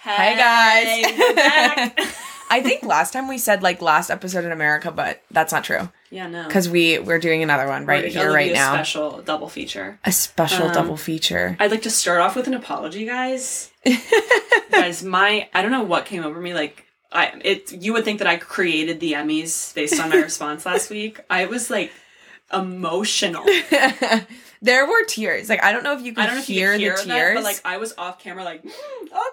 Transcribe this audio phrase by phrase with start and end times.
[0.00, 1.34] Hey, guys.
[1.34, 1.98] back.
[2.50, 5.90] I think last time we said like last episode in America, but that's not true
[6.10, 6.46] yeah, no.
[6.46, 8.72] because we we're doing another one right We're here, right now.
[8.74, 9.98] Special double feature.
[10.04, 11.56] a special Um, double feature.
[11.60, 13.70] I'd like to start off with an apology, guys.
[14.70, 16.54] guys, my I don't know what came over me.
[16.54, 20.64] Like, I it you would think that I created the Emmys based on my response
[20.64, 21.20] last week.
[21.28, 21.92] I was like
[22.52, 23.44] emotional.
[24.62, 25.48] There were tears.
[25.48, 27.04] Like I don't know if you I could don't know if hear, you hear the
[27.04, 27.34] that, tears.
[27.36, 28.72] but like I was off camera, like "Mm,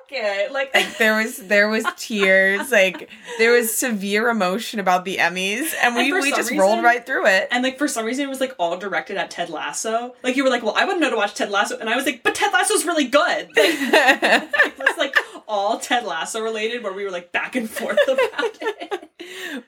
[0.04, 5.18] okay, like like there was there was tears like there was severe emotion about the
[5.18, 8.26] emmys and we, And we just rolled right through it And like for some reason
[8.26, 10.16] it was like all directed at Ted Lasso.
[10.24, 12.06] Like you were like, well, I wouldn't know to watch Ted Lasso, and I was
[12.06, 13.48] like, but Ted Lasso's really good.
[13.48, 15.16] Like, it was like
[15.48, 19.10] all Ted Lasso related, where we were like back and forth about it.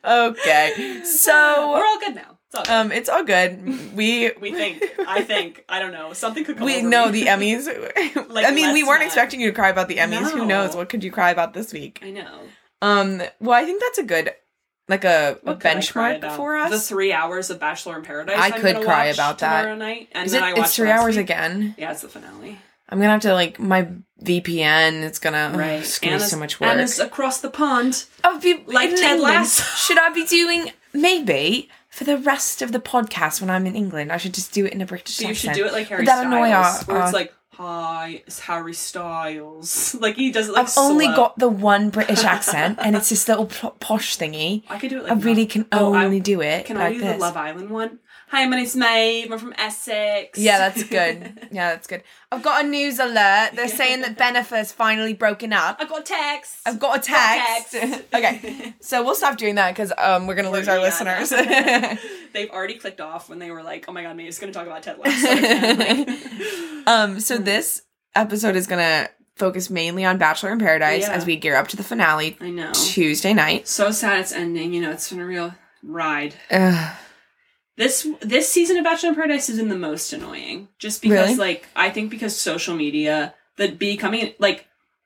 [0.04, 2.37] okay so we're all good now.
[2.50, 2.72] It's all good.
[2.72, 4.84] um it's all good we we think.
[5.08, 5.66] I think.
[5.68, 6.14] I don't know.
[6.14, 6.66] Something could come.
[6.66, 7.24] we know me.
[7.24, 7.68] the emmys
[8.30, 9.08] Like, i mean we weren't not.
[9.08, 11.74] expecting you to cry about the emmys who knows what could you cry about this
[11.74, 12.40] week I know.
[12.82, 14.32] um well i think that's a good
[14.90, 17.98] like a, a What could I cry benchmark for us The three hours of Bachelor
[17.98, 18.38] in Paradise.
[18.40, 19.64] I I'm could cry watch about that.
[19.64, 21.26] tomorrow night, and Is then it, I it's three hours week.
[21.26, 22.58] again Yeah, it's the finale.
[22.88, 23.90] i'm gonna have to like my
[24.24, 25.80] vpn it's gonna Right.
[25.82, 28.06] it's Anna's- so much work Anna's across the pond.
[28.24, 29.64] I'll be Like Ted Lasso.
[29.76, 34.12] Should I be doing maybe for the rest of the podcast when I'm in England?
[34.12, 36.02] I should just do it in a British So you should do it like Harry
[36.02, 40.48] Would that annoy Styles, our- where it's like, "Hi, it's Harry Styles." Like he does
[40.50, 44.18] it like I've only got the one British accent, and it's this little po- posh
[44.18, 44.64] thingy.
[44.70, 45.04] I could do it.
[45.04, 45.52] Like I really that.
[45.52, 47.14] can Oh, I- only do it Can I do this.
[47.14, 48.00] the Love Island one?
[48.30, 49.32] Hi, my name's Maeve.
[49.32, 50.38] I'm from Essex.
[50.38, 51.48] yeah, that's good.
[51.50, 52.04] Yeah, that's good.
[52.30, 53.52] I've got a news alert.
[53.54, 55.78] They're saying that Benefer's finally broken up.
[55.80, 56.58] I've got a text.
[56.66, 57.72] I've got a text.
[57.72, 58.04] text.
[58.14, 61.30] okay, so we'll stop doing that because um, we're gonna lose our listeners.
[62.34, 64.68] They've already clicked off when they were like, "Oh my god, Maeve's going to talk
[64.68, 65.28] about Ted Lasso."
[65.78, 67.82] Like- Um, so this
[68.14, 71.14] episode is gonna focus mainly on Bachelor in Paradise Yeah.
[71.14, 72.72] as we gear up to the finale I know.
[72.74, 73.68] Tuesday night.
[73.70, 74.74] So sad it's ending.
[74.74, 76.36] You know, it's been a real ride.
[76.52, 76.96] Ugh.
[77.78, 80.68] This this season of Bachelor in Paradise been the most annoying.
[80.80, 81.36] Just because, Really?
[81.38, 84.66] like, I think because social media, that becoming like,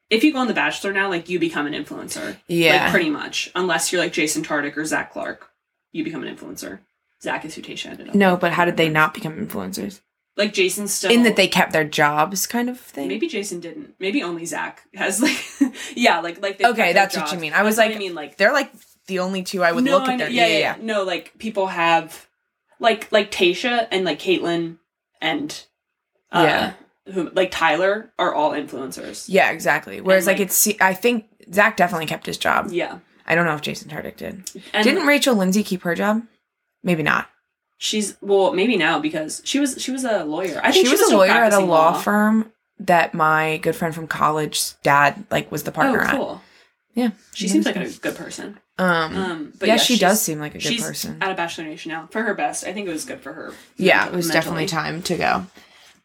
[0.10, 2.38] if you go on The Bachelor now, like, you become an influencer.
[2.48, 3.52] yeah, Like, pretty much.
[3.56, 5.50] Unless you're like Jason Tartick or Zach Clark,
[5.92, 6.80] you become an influencer.
[7.22, 8.16] Zach is who Tayshia ended up.
[8.16, 10.00] no, but how did they not become influencers?
[10.38, 13.10] Like Jason still In that they kept their jobs, kind of thing.
[13.10, 13.96] Maybe Jason didn't.
[14.00, 15.44] Maybe only Zach has like,
[15.96, 17.42] yeah, like like they Okay, kept their that's what you jobs.
[17.42, 17.54] mean.
[17.54, 18.72] I was That's what like, I mean, like They're like
[19.08, 20.20] the only two I would look I at.
[20.20, 20.76] know- Their yeah, yeah, yeah.
[20.82, 22.28] No, like people have,
[22.82, 24.78] like like Tayshia and like Kaitlyn
[25.22, 25.64] and
[26.34, 26.74] uh, Yeah.
[27.14, 29.26] who like Tyler are all influencers.
[29.30, 30.02] Yeah, exactly.
[30.02, 32.68] Whereas, And, like, it's, I think Zach definitely kept his job.
[32.72, 34.50] Yeah, I don't know if Jason Tartick did.
[34.74, 36.24] and Didn't Rachel Lindsay keep her job?
[36.84, 37.30] Maybe not.
[37.78, 40.60] she's well maybe now because she was she was a lawyer.
[40.64, 43.76] I think She think was, a lawyer at a practicing law firm that my good
[43.76, 46.42] friend from college's dad like was the partner Oh, at.
[46.94, 48.60] Yeah, She seems like a good person.
[48.82, 51.18] Um, Um, but yeah, she does seem like a good she's person.
[51.22, 53.54] At a Bachelor Nation now, for her best, I think it was good for her.
[53.78, 54.34] yeah, it was mentally.
[54.34, 55.46] definitely time to go.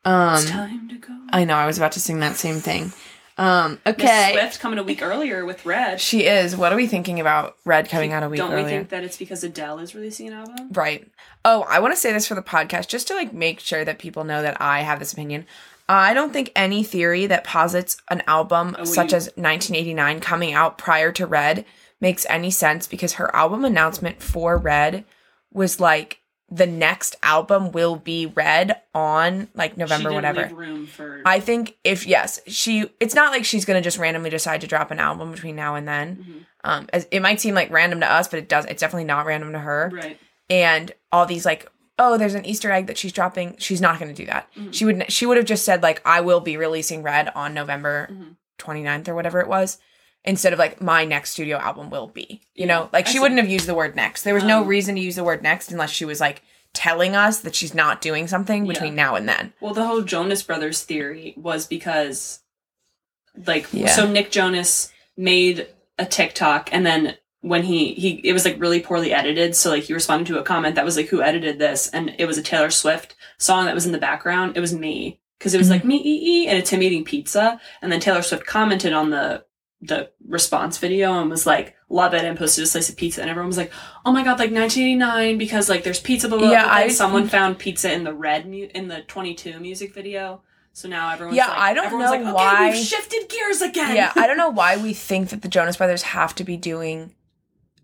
[0.04, 1.16] Um, It's time to go.
[1.30, 2.92] I know I was about to sing that same thing.
[3.38, 6.00] Um, okay, Swift coming a week earlier with Red.
[6.00, 6.56] she is.
[6.56, 8.64] What are we thinking about Red coming out a week Don't earlier?
[8.64, 10.68] we think that it's because Adele is releasing an album?
[10.72, 11.06] Right.
[11.44, 13.98] Oh, I want to say this for the podcast just to like make sure that
[13.98, 15.44] people know that I have this opinion.
[15.88, 20.54] I don't think any theory that posits an album Oh, such you- as 1989 coming
[20.54, 21.64] out prior to Red
[22.00, 25.04] makes any sense because her album announcement for Red
[25.52, 30.48] was like the next album will be Red on like November whatever.
[30.86, 31.22] For.
[31.26, 34.90] I think if yes, she it's not like she's gonna just randomly decide to drop
[34.90, 36.16] an album between now and then.
[36.28, 36.46] Mhm.
[36.68, 38.64] Um, as, it might seem like random to us, but it does.
[38.66, 40.18] It's definitely not random to her right.
[40.50, 44.14] and all these like oh there's an easter egg that she's dropping she's not going
[44.14, 44.74] to do that Mhm.
[44.74, 48.06] she would she would have just said like i will be releasing red on november
[48.12, 48.36] Mhm.
[48.58, 49.78] 29th or whatever it was
[50.26, 53.14] instead of like my next studio album will be you Yeah, know like I she
[53.14, 53.20] see.
[53.20, 55.42] wouldn't have used the word next there was no Um, reason to use the word
[55.42, 56.42] next unless she was like
[56.74, 58.72] telling us that she's not doing something Yeah.
[58.72, 62.40] between now and then Well, the whole Jonas Brothers theory was because,
[63.46, 63.88] like, Yeah.
[63.88, 65.68] so Nick Jonas made
[65.98, 69.54] a TikTok, and then when he he it was like really poorly edited.
[69.56, 72.26] So like he responded to a comment that was like, "Who edited this?" And it
[72.26, 74.56] was a Taylor Swift song that was in the background.
[74.56, 77.58] It was me because it was like me e e, and it's him eating pizza,
[77.80, 79.44] and then Taylor Swift commented on the
[79.82, 83.30] the response video and was like, "Love it," and posted a slice of pizza, and
[83.30, 83.70] everyone was like,
[84.04, 86.28] "Oh my god!" Like 1989 because like there's pizza.
[86.28, 86.50] Blah blah.
[86.50, 86.72] Yeah, blah.
[86.72, 90.42] But then I- someone found pizza in the red mu- in the 22 music video.
[90.72, 93.96] So now everyone's Yeah, like, I don't know like, okay, why- we've shifted gears again.
[93.96, 97.14] yeah i don't know why we think that the jonas brothers have to be doing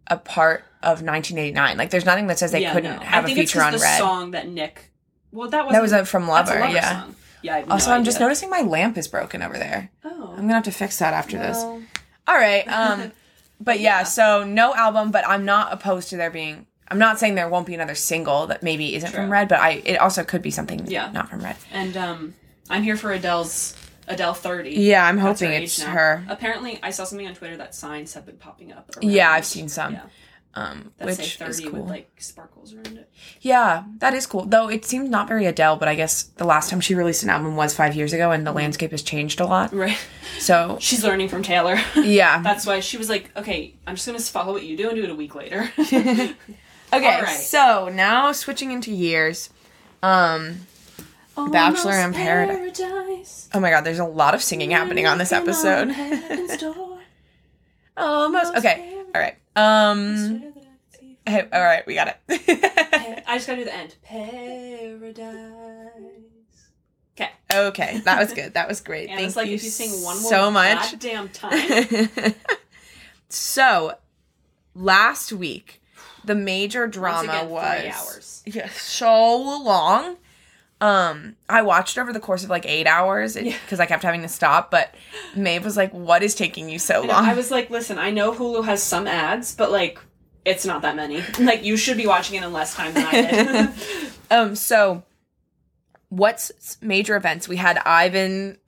[0.08, 3.02] a part of 1989 like there's nothing that says they Yeah, couldn't no.
[3.02, 4.92] have I a it's on the red song that Nick.
[5.30, 7.16] Well, that was that was a from lover, lover yeah song.
[7.42, 7.64] Yeah.
[7.70, 10.28] Also no i'm just noticing my lamp is broken over there Oh.
[10.36, 11.81] i'm gonna have to fix that after this well,
[12.26, 12.66] All right.
[12.68, 13.12] Um,
[13.60, 14.02] but yeah, Yeah.
[14.04, 16.66] so no album, but I'm not opposed to there being.
[16.88, 19.80] I'm not saying there won't be another single that maybe isn't from Red, but I
[19.84, 21.10] it also could be something Yeah.
[21.10, 21.56] not from Red.
[21.72, 22.34] And um,
[22.68, 23.74] I'm here for Adele's
[24.08, 24.70] Adele 30.
[24.72, 26.22] Yeah, I'm hoping age it's her.
[26.28, 28.90] Apparently, I saw something on Twitter that signs have been popping up.
[29.00, 29.94] Yeah, I've seen some.
[29.94, 30.02] Yeah,
[30.54, 31.80] Um, that which 30 is cool.
[31.80, 33.10] with like sparkles around it.
[33.40, 34.44] Yeah, that is cool.
[34.44, 37.30] Though it seems not very Adele, but I guess the last time she released an
[37.30, 39.72] album was five years ago, and the landscape has changed a lot.
[39.72, 39.96] Right.
[40.38, 41.78] So She's learning from Taylor.
[41.96, 42.42] yeah.
[42.42, 45.04] That's why she was like, okay, I'm just gonna follow what you do and do
[45.04, 45.70] it a week later.
[46.94, 47.26] Okay, right.
[47.40, 49.48] so now switching into years.
[50.02, 50.66] Um,
[51.34, 52.78] Bachelor in Paradise.
[52.78, 53.48] Paradise.
[53.54, 55.88] oh my god, there's a lot of singing happening on this episode.
[57.96, 58.54] Almost.
[58.56, 59.01] Okay.
[59.14, 59.36] All right.
[59.56, 60.42] Um.
[61.24, 62.16] Hey, all right, we got it.
[63.26, 63.94] I just gotta do the end.
[64.02, 65.28] Paradise.
[67.14, 67.30] Okay.
[67.54, 68.54] okay, that was good.
[68.54, 69.08] That was great.
[69.10, 70.92] And Thank it's like you if you sing one more so much.
[70.92, 72.34] goddamn time.
[73.28, 73.94] so,
[74.74, 75.80] last week,
[76.24, 78.42] the major Once drama again, was three hours.
[78.46, 80.16] yeah, so long.
[80.82, 83.56] Um, I watched over the course of like eight hours Yeah.
[83.64, 84.68] because I kept having to stop.
[84.70, 84.92] But
[85.36, 88.10] Maeve was like, "What is taking you so I, long?" I was like, listen, I
[88.10, 90.00] know Hulu has some ads, but like,
[90.44, 91.22] it's not that many.
[91.38, 93.70] Like, you should be watching it in less time than I did.
[94.32, 95.04] um, so
[96.08, 97.46] what's major events?
[97.46, 98.58] We had Ivan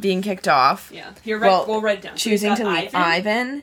[0.00, 1.12] being kicked off, yeah.
[1.22, 2.16] Here, Well, we'll write down.
[2.16, 3.62] Choosing to leave Ivan,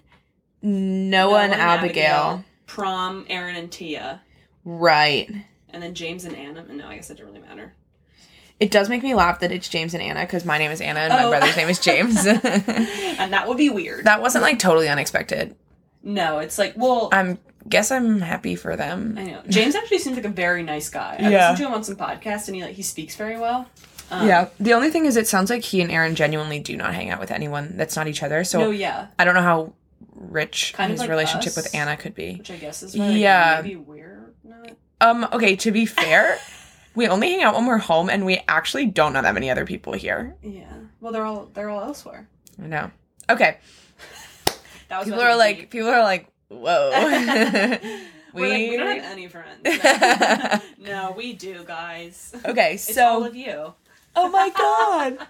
[0.61, 2.45] Noah, Noah and Abigail.
[2.67, 4.21] Prom, Aaron and Tia.
[4.63, 5.31] Right.
[5.69, 6.65] And then James and Anna.
[6.67, 7.73] And no, I guess it didn't really matter.
[8.59, 11.01] It does make me laugh that it's James and Anna because my name is Anna
[11.01, 11.29] and my Oh.
[11.29, 12.25] brother's name is James.
[13.17, 14.05] And that would be weird.
[14.05, 15.55] That wasn't like totally unexpected.
[16.03, 17.37] no, it's like, well, I'm
[17.67, 19.15] guess I'm happy for them.
[19.17, 19.41] I know.
[19.49, 21.15] James actually seems like a very nice guy.
[21.19, 21.49] I Yeah.
[21.49, 23.67] listened to him on some podcasts and he like he speaks very well.
[24.11, 24.49] Um, yeah.
[24.59, 27.19] The only thing is, it sounds like he and Aaron genuinely do not hang out
[27.19, 28.43] with anyone that's not each other.
[28.43, 29.07] So No, yeah.
[29.17, 29.73] I don't know how
[30.13, 31.55] rich Kind of his like relationship us.
[31.57, 32.35] with Anna could be.
[32.35, 33.61] Which I guess is why, like, Yeah.
[33.63, 34.69] maybe we're not.
[35.01, 35.27] Um.
[35.33, 35.55] Okay.
[35.55, 36.37] To be fair,
[36.95, 39.65] we only hang out when we're home, and we actually don't know that many other
[39.65, 40.35] people here.
[40.41, 40.65] Yeah.
[41.01, 42.27] Well, they're all they're all elsewhere.
[42.61, 42.91] I know.
[43.29, 43.57] Okay.
[44.87, 45.71] That was People are like.
[45.71, 46.27] People are like.
[46.49, 46.91] Whoa.
[48.33, 49.61] We're like, we don't have any friends.
[50.77, 52.35] no, we do, guys.
[52.45, 52.73] okay.
[52.75, 53.27] It's all So.
[53.27, 53.73] of you.
[54.15, 55.27] Oh my god.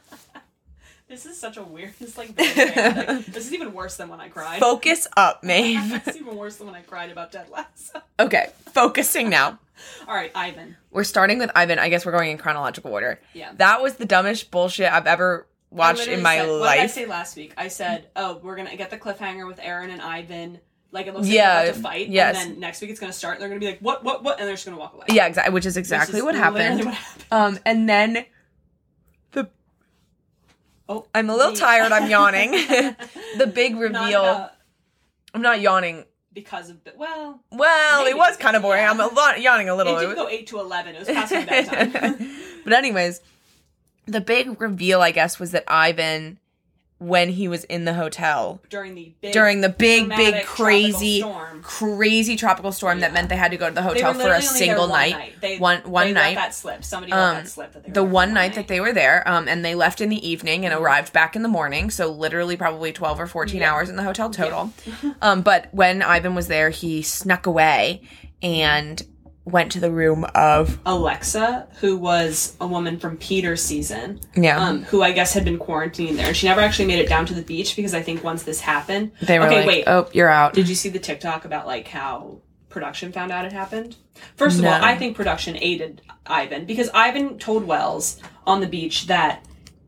[1.07, 1.93] This is such a weird.
[2.01, 3.27] It's like, chaotic.
[3.27, 4.59] this is even worse than when I cried.
[4.59, 6.01] Focus up, Maeve.
[6.05, 8.01] it's even worse than when I cried about Ted Lasso.
[8.19, 8.47] Okay.
[8.73, 9.59] Focusing now.
[10.07, 10.77] All right, Ivan.
[10.91, 11.79] We're starting with Ivan.
[11.79, 13.19] I guess we're going in chronological order.
[13.33, 13.51] Yeah.
[13.57, 17.05] That was the dumbest bullshit I've ever watched in my said- What did I say
[17.05, 17.53] last week?
[17.57, 20.59] I said, "Oh, we're gonna get the cliffhanger with Aaron and Ivan.
[20.91, 22.07] Like it looks Yeah, like they're about to fight.
[22.07, 22.37] yes.
[22.41, 23.35] And then next week it's gonna start.
[23.35, 25.05] and They're gonna be like, what, what, what, and they're just gonna walk away.
[25.09, 25.53] Yeah, exactly.
[25.53, 26.85] Which is exactly what happened.
[26.85, 27.25] what happened.
[27.31, 28.25] Um, and then
[29.33, 29.49] the
[30.87, 31.57] Oh, I'm a little me.
[31.57, 31.91] tired.
[31.91, 32.51] I'm yawning.
[33.37, 33.99] the big reveal.
[34.23, 34.49] Not, uh,
[35.33, 36.05] I'm not yawning.
[36.35, 38.11] Because of the well, Well, Maybe.
[38.11, 38.83] it was kind of boring.
[38.83, 38.91] Yeah.
[38.91, 39.93] I'm a lot yawning a little.
[39.93, 40.93] it It did was- go eight to eleven.
[40.95, 42.29] It was past my bedtime.
[42.63, 43.21] but anyways,
[44.05, 46.37] the big reveal, I guess, was that Ivan,
[46.97, 51.61] when he was in the hotel during the big, during the big, big, crazy, storm.
[51.61, 54.35] crazy tropical storm that meant they had to go to the hotel for a literally
[54.35, 55.33] only there single one night.
[55.41, 56.35] They, One one they night.
[56.35, 56.83] That slip.
[56.85, 57.73] Somebody Um, that slip.
[57.73, 60.07] That they the for one night that they were there, um, and they left in
[60.09, 61.89] the evening and arrived back in the morning.
[61.89, 63.73] So literally, probably twelve or fourteen Yeah.
[63.73, 64.71] hours in the hotel total.
[65.21, 68.01] um, but when Ivan was there, he snuck away
[68.41, 69.05] and
[69.45, 74.59] went to the room of Alexa, who was a woman from Peter's season, yeah.
[74.59, 77.25] um, who I guess had been quarantined there, and she never actually made it down
[77.27, 80.09] to the beach because I think once this happened, they were okay, like, wait, "Oh,
[80.13, 83.95] you're out." Did you see the TikTok about like how production found out it happened?
[84.35, 89.07] First of all, I think production aided Ivan because Ivan told Wells on the beach
[89.07, 89.45] that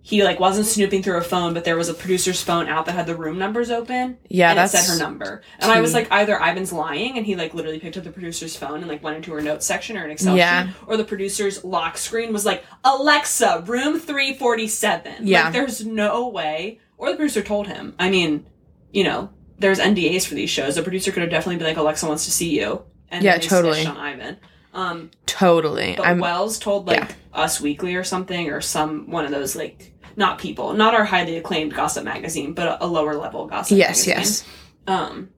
[0.09, 2.93] he like wasn't snooping through a phone, but there was a producer's phone out that
[2.93, 4.17] had the room numbers open.
[4.29, 5.41] Yeah, and it said her number.
[5.59, 8.55] And I was like, either Ivan's lying and he like literally picked up the producer's
[8.55, 10.67] phone and like went into her notes section or an Excel Yeah.
[10.67, 15.27] sheet, or the producer's lock screen was like Alexa, room three forty seven.
[15.27, 15.43] Yeah.
[15.45, 16.79] like, there's no way.
[16.97, 17.93] Or the producer told him.
[17.99, 18.47] I mean,
[18.93, 20.75] you know, there's NDAs for these shows.
[20.75, 22.83] The producer could have definitely been like, Alexa wants to see you.
[23.11, 23.85] And Yeah, totally.
[23.85, 24.37] on Ivan.
[24.73, 25.95] Um, totally.
[25.97, 27.11] but I'm Wells told like yeah.
[27.33, 31.37] Us Weekly or something, or some one of those like not people, not our highly
[31.37, 33.77] acclaimed gossip magazine, but a, a lower level gossip.
[33.77, 34.45] yes, magazine, yes.
[34.87, 35.29] Um,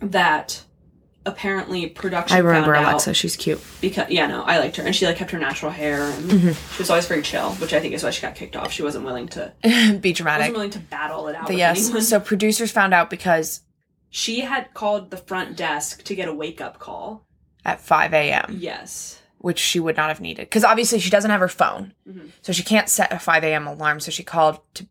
[0.00, 0.64] that
[1.26, 2.36] apparently production.
[2.36, 3.12] I remember Alexa.
[3.14, 3.60] She's cute.
[3.80, 6.74] because yeah, no, I liked her, and she like kept her natural hair, and Mm-hmm.
[6.74, 8.72] she was always very chill, which I think is why she got kicked off.
[8.72, 9.52] She wasn't willing to
[10.00, 10.40] Be dramatic.
[10.44, 11.52] wasn't willing to battle it out.
[11.54, 11.84] Yes.
[11.86, 12.02] anyone.
[12.02, 13.60] So producers found out because
[14.10, 17.26] she had called the front desk to get a wake up call.
[17.64, 18.56] at 5 a.m.
[18.58, 19.17] Yes.
[19.38, 22.30] Which she would not have needed because obviously she doesn't have her phone, Mhm.
[22.42, 23.66] so she can't set a 5 a.m.
[23.66, 24.00] alarm.
[24.00, 24.86] So she called to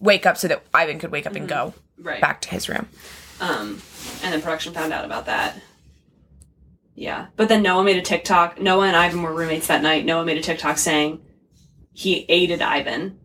[0.00, 2.20] wake up so that Ivan could wake up and go right.
[2.20, 2.88] back to his room.
[3.40, 3.80] Um,
[4.22, 5.60] and then production found out about that.
[6.94, 8.60] Yeah, but then Noah made a TikTok.
[8.60, 10.04] Noah and Ivan were roommates that night.
[10.04, 11.20] Noah made a TikTok saying
[11.92, 13.18] he aided Ivan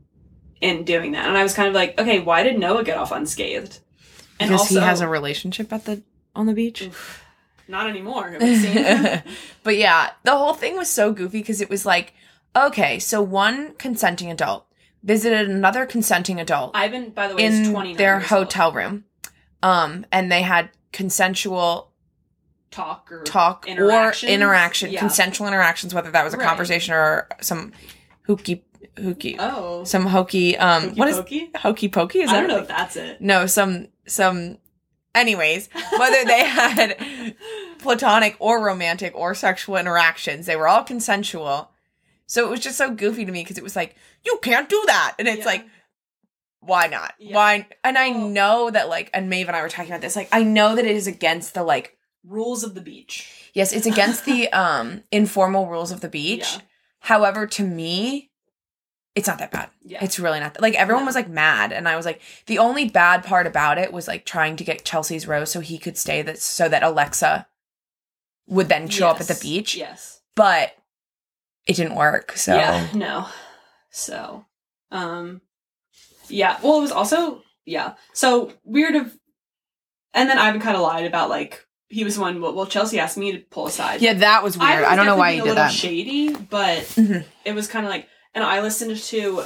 [0.62, 3.12] in doing that, and I was kind of like, okay, why did Noah get off
[3.12, 3.79] unscathed?
[4.39, 6.03] And Because also, he has a relationship at the
[6.36, 6.89] on the beach.
[7.67, 8.29] Not anymore.
[8.31, 9.24] Have you seen?
[9.63, 12.13] but yeah, the whole thing was so goofy because it was like,
[12.55, 14.65] okay, so one consenting adult
[15.03, 17.98] visited another consenting adult Ivan, by the way, is in twenty nine.
[17.98, 19.05] their hotel room,
[19.62, 21.91] um, and they had consensual
[22.72, 23.69] talk or talk or
[24.27, 25.00] interaction, Yeah.
[25.00, 26.48] consensual interactions, whether that was a Right.
[26.48, 27.72] conversation or some
[28.24, 28.65] hooky
[28.98, 30.57] hooky, Oh, some hokey.
[30.57, 31.51] Um, Hokey what is pokey?
[31.57, 32.19] hokey pokey?
[32.22, 33.19] Is I that don't know if that's it.
[33.22, 34.57] No, some some.
[35.15, 37.36] Anyways, whether they had
[37.79, 41.72] platonic or romantic or sexual interactions, they were all consensual.
[42.27, 43.95] So it was just so goofy to me because it was like
[44.25, 45.45] you can't do that, and it's Yeah.
[45.45, 45.65] like
[46.60, 47.13] why not?
[47.19, 47.36] Yeah.
[47.36, 47.67] Why?
[47.84, 50.15] And I Well- know that like, and Maeve and I were talking about this.
[50.15, 51.95] Like, I know that it is against the like.
[52.27, 53.51] rules of the beach.
[53.53, 56.53] Yes, it's against the um informal rules of the beach.
[56.55, 56.62] Yeah.
[57.01, 58.31] However, to me,
[59.15, 59.69] it's not that bad.
[59.84, 60.03] Yeah.
[60.03, 60.53] It's really not.
[60.55, 61.07] That, like everyone No.
[61.07, 64.25] was like mad, and I was like, the only bad part about it was like
[64.25, 67.48] trying to get Chelsea's rose so he could stay that so that Alexa
[68.48, 69.75] would then show up at the beach.
[69.75, 70.19] Yes.
[70.36, 70.75] But
[71.65, 72.34] it didn't work.
[72.38, 73.27] So Yeah, no.
[73.89, 74.45] So,
[74.91, 75.41] um,
[76.27, 76.57] yeah.
[76.62, 77.93] Well, it was also yeah.
[78.13, 79.17] So weird of,
[80.13, 82.41] and then Ivan kind of lied about like he was the one.
[82.41, 84.01] Well, well, Chelsea asked me to pull aside.
[84.01, 84.84] yeah, that was weird.
[84.84, 85.72] I was don't know why he did a little that.
[85.72, 87.24] Shady, but Mhm.
[87.45, 89.43] it was kind of like, and I listened to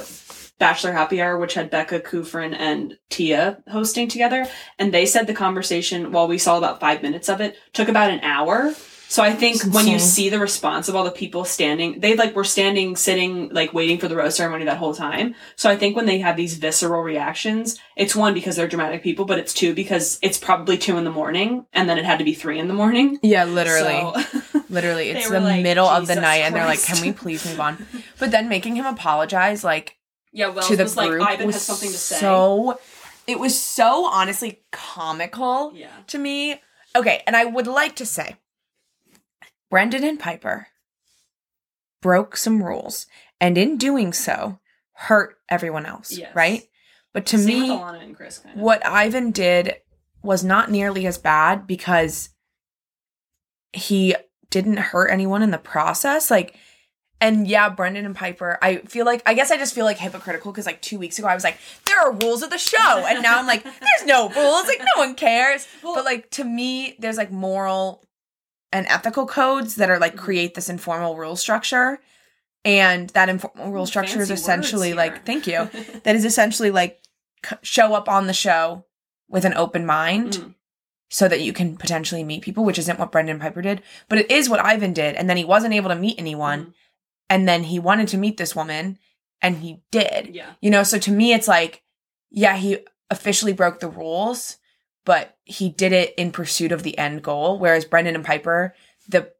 [0.58, 4.46] Bachelor Happy Hour, which had Becca Kufrin and Tia hosting together,
[4.78, 8.10] and they said the conversation, while we saw about five minutes of it, took about
[8.10, 8.74] an hour.
[9.10, 12.36] So I think when you see the response of all the people standing, they like
[12.36, 15.34] were standing, sitting, like waiting for the rose ceremony that whole time.
[15.56, 19.24] So I think when they have these visceral reactions, it's one because they're dramatic people,
[19.24, 22.24] but it's two because it's probably two in the morning, and then it had to
[22.24, 23.18] be three in the morning.
[23.20, 24.00] Yeah, literally.
[24.00, 27.12] So- Literally, it's the like, middle of the "Jesus night, and they're like, "Can we
[27.12, 27.84] please move on?"
[28.20, 29.96] But then making him apologize, like
[30.32, 32.20] yeah, well, to the was like group, Ivan was has something to say.
[32.20, 32.78] so.
[33.26, 35.88] It was so honestly comical yeah.
[36.06, 36.60] to me.
[36.94, 38.36] Okay, and I would like to say,
[39.70, 40.66] Brendan and Piper
[42.02, 43.06] broke some rules,
[43.40, 44.58] and in doing so,
[44.94, 46.16] hurt everyone else.
[46.16, 46.34] Yes.
[46.34, 46.62] Right,
[47.12, 48.62] but to Same me, Alana and Chris, kind of.
[48.62, 49.76] what Ivan did
[50.22, 52.30] was not nearly as bad because
[53.72, 54.14] he
[54.50, 56.30] didn't hurt anyone in the process.
[56.30, 56.56] Like,
[57.20, 60.50] and yeah, Brendan and Piper, I feel like, I guess I just feel like hypocritical
[60.52, 63.04] because like two weeks ago I was like, there are rules of the show.
[63.06, 64.66] And now I'm like, there's no rules.
[64.66, 65.66] Like, no one cares.
[65.82, 68.02] Well- but like, to me, there's like moral
[68.72, 71.98] and ethical codes that are like create this informal rule structure.
[72.64, 75.68] And that informal rule structure is essentially like, thank you
[76.04, 77.00] that is essentially like
[77.44, 78.84] c- show up on the show
[79.28, 80.54] with an open mind Mm.
[81.08, 84.30] so that you can potentially meet people, which isn't what Brendan Piper did, but it
[84.30, 85.14] is what Ivan did.
[85.16, 86.66] And then he wasn't able to meet anyone.
[86.66, 86.72] Mhm.
[87.30, 88.98] And then he wanted to meet this woman
[89.40, 90.34] and he did.
[90.34, 90.50] Yeah.
[90.60, 91.82] You know, so to me, it's like,
[92.30, 94.58] yeah, he officially broke the rules,
[95.10, 97.58] but he did it in pursuit of the end goal.
[97.58, 98.76] Whereas Brendan and Piper,
[99.08, 99.32] the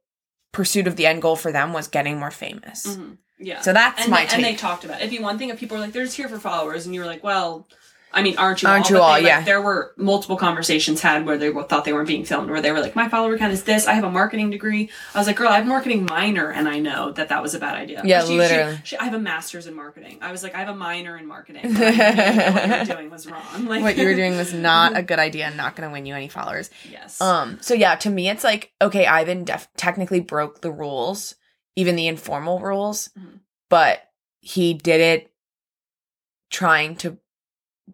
[0.50, 2.88] pursuit of the end goal for them was getting more famous.
[2.88, 3.18] Mhm.
[3.38, 3.60] Yeah.
[3.60, 4.34] So that's and my they, take.
[4.34, 5.04] and they talked about it.
[5.04, 7.00] It'd be one thing if people were like, "They're just here for followers," and you
[7.00, 7.68] were like, "Well,
[8.12, 8.68] I mean, aren't you?
[8.68, 8.90] Aren't all?
[8.90, 9.08] you all?
[9.14, 9.40] they, like, Yeah.
[9.42, 12.80] There were multiple conversations had where they thought they weren't being filmed, where they were
[12.80, 13.86] like, "My follower count is this.
[13.86, 16.68] I have a marketing degree." I was like, "Girl, I have a marketing minor, and
[16.68, 18.78] I know that that was a bad idea." Yeah, She- she- literally.
[18.84, 20.18] she- I have a master's in marketing.
[20.22, 22.78] I was like, "I have a minor in marketing." but I knew that what you
[22.78, 23.66] were doing was wrong.
[23.66, 26.04] Like what you were doing was not a good idea and not going to win
[26.06, 26.68] you any followers.
[26.90, 27.20] yes.
[27.20, 31.36] Um, so yeah, to me, it's like, okay, Ivan def- technically broke the rules,
[31.76, 33.38] even the informal rules, Mhm.
[33.68, 34.02] but
[34.40, 35.32] he did it
[36.50, 37.16] trying to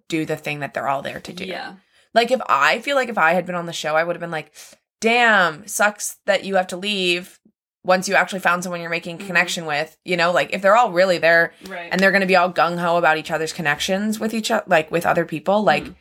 [0.08, 1.44] do the thing that they're all there to do.
[1.44, 1.74] Yeah.
[2.14, 4.20] Like, if I feel like if I had been on the show, I would have
[4.20, 4.52] been like,
[5.00, 7.38] damn, sucks that you have to leave
[7.84, 9.26] once you actually found someone you're making a Mhm.
[9.26, 9.96] connection with.
[10.04, 11.88] You know, like if they're all really there Right.
[11.92, 14.64] and they're going to be all gung ho about each other's connections with each other,
[14.66, 15.94] like with other people, like, Mhm.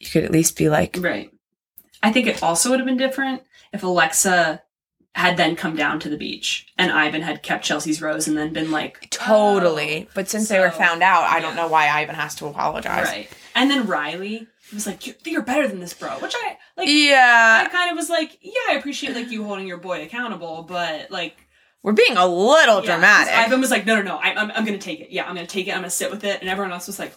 [0.00, 1.30] you could at least be like, Right.
[2.02, 4.62] I think it also would have been different if Alexa
[5.14, 8.52] had then come down to the beach and Ivan had kept Chelsea's rose and then
[8.52, 10.06] been like Totally.
[10.06, 13.06] "Oh." but since they were found out, I don't know why Ivan has to apologize.
[13.06, 13.28] right.
[13.54, 16.88] And then Riley was like, "You- "You're better than this, bro." Which I like.
[16.88, 20.62] Yeah I kind of was like, "Yeah, I appreciate like you holding your boy accountable,
[20.68, 21.36] but like."
[21.82, 23.32] We're being a little yeah, dramatic.
[23.34, 24.16] Ivan was like, "No, no, no.
[24.16, 25.10] I, I'm, I'm gonna take it.
[25.10, 25.70] Yeah, I'm gonna take it.
[25.72, 27.14] I'm gonna sit with it." And everyone else was like,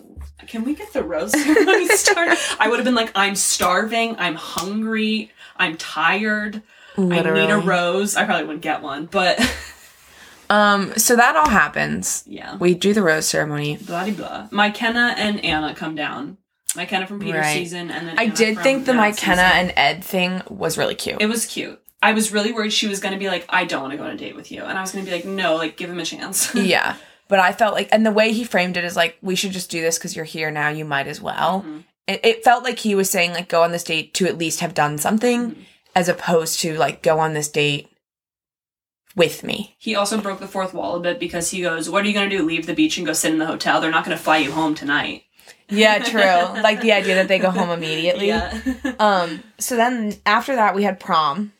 [0.47, 4.15] "Can we get the rose ceremony started?" I would have been like, "I'm starving.
[4.17, 5.31] I'm hungry.
[5.57, 6.61] I'm tired."
[6.97, 8.15] I need a rose.
[8.15, 9.39] I probably wouldn't get one, but
[10.49, 12.23] Um, so that all happens.
[12.27, 12.57] Yeah.
[12.57, 13.77] We do the rose ceremony.
[13.77, 14.47] Blah de blah.
[14.51, 16.37] McKenna and Anna come down.
[16.75, 17.53] McKenna from Peter's Right.
[17.53, 19.59] season, and then I Anna did think the Matt's McKenna season.
[19.69, 21.21] and Ed thing was really cute.
[21.21, 21.81] It was cute.
[22.03, 24.03] I was really worried she was going to be like, I don't want to go
[24.03, 24.63] on a date with you.
[24.63, 26.53] And I was going to be like, no, like, give him a chance.
[26.55, 26.95] yeah.
[27.29, 29.69] But I felt like, and the way he framed it is like, we should just
[29.69, 30.67] do this because you're here now.
[30.69, 31.63] You might as well.
[31.65, 31.83] Mhm.
[32.07, 34.59] It, it felt like he was saying, like, go on this date to at least
[34.61, 35.55] have done something, Mhm.
[35.95, 37.89] As opposed to, like, go on this date
[39.15, 39.75] with me.
[39.77, 42.29] He also broke the fourth wall a bit because he goes, What are you going
[42.29, 42.43] to do?
[42.45, 43.81] Leave the beach and go sit in the hotel?
[43.81, 45.23] They're not going to fly you home tonight.
[45.69, 46.21] Yeah, true.
[46.61, 48.27] like the idea that they go home immediately.
[48.27, 48.59] Yeah.
[48.99, 51.53] Um, so then after that, we had prom,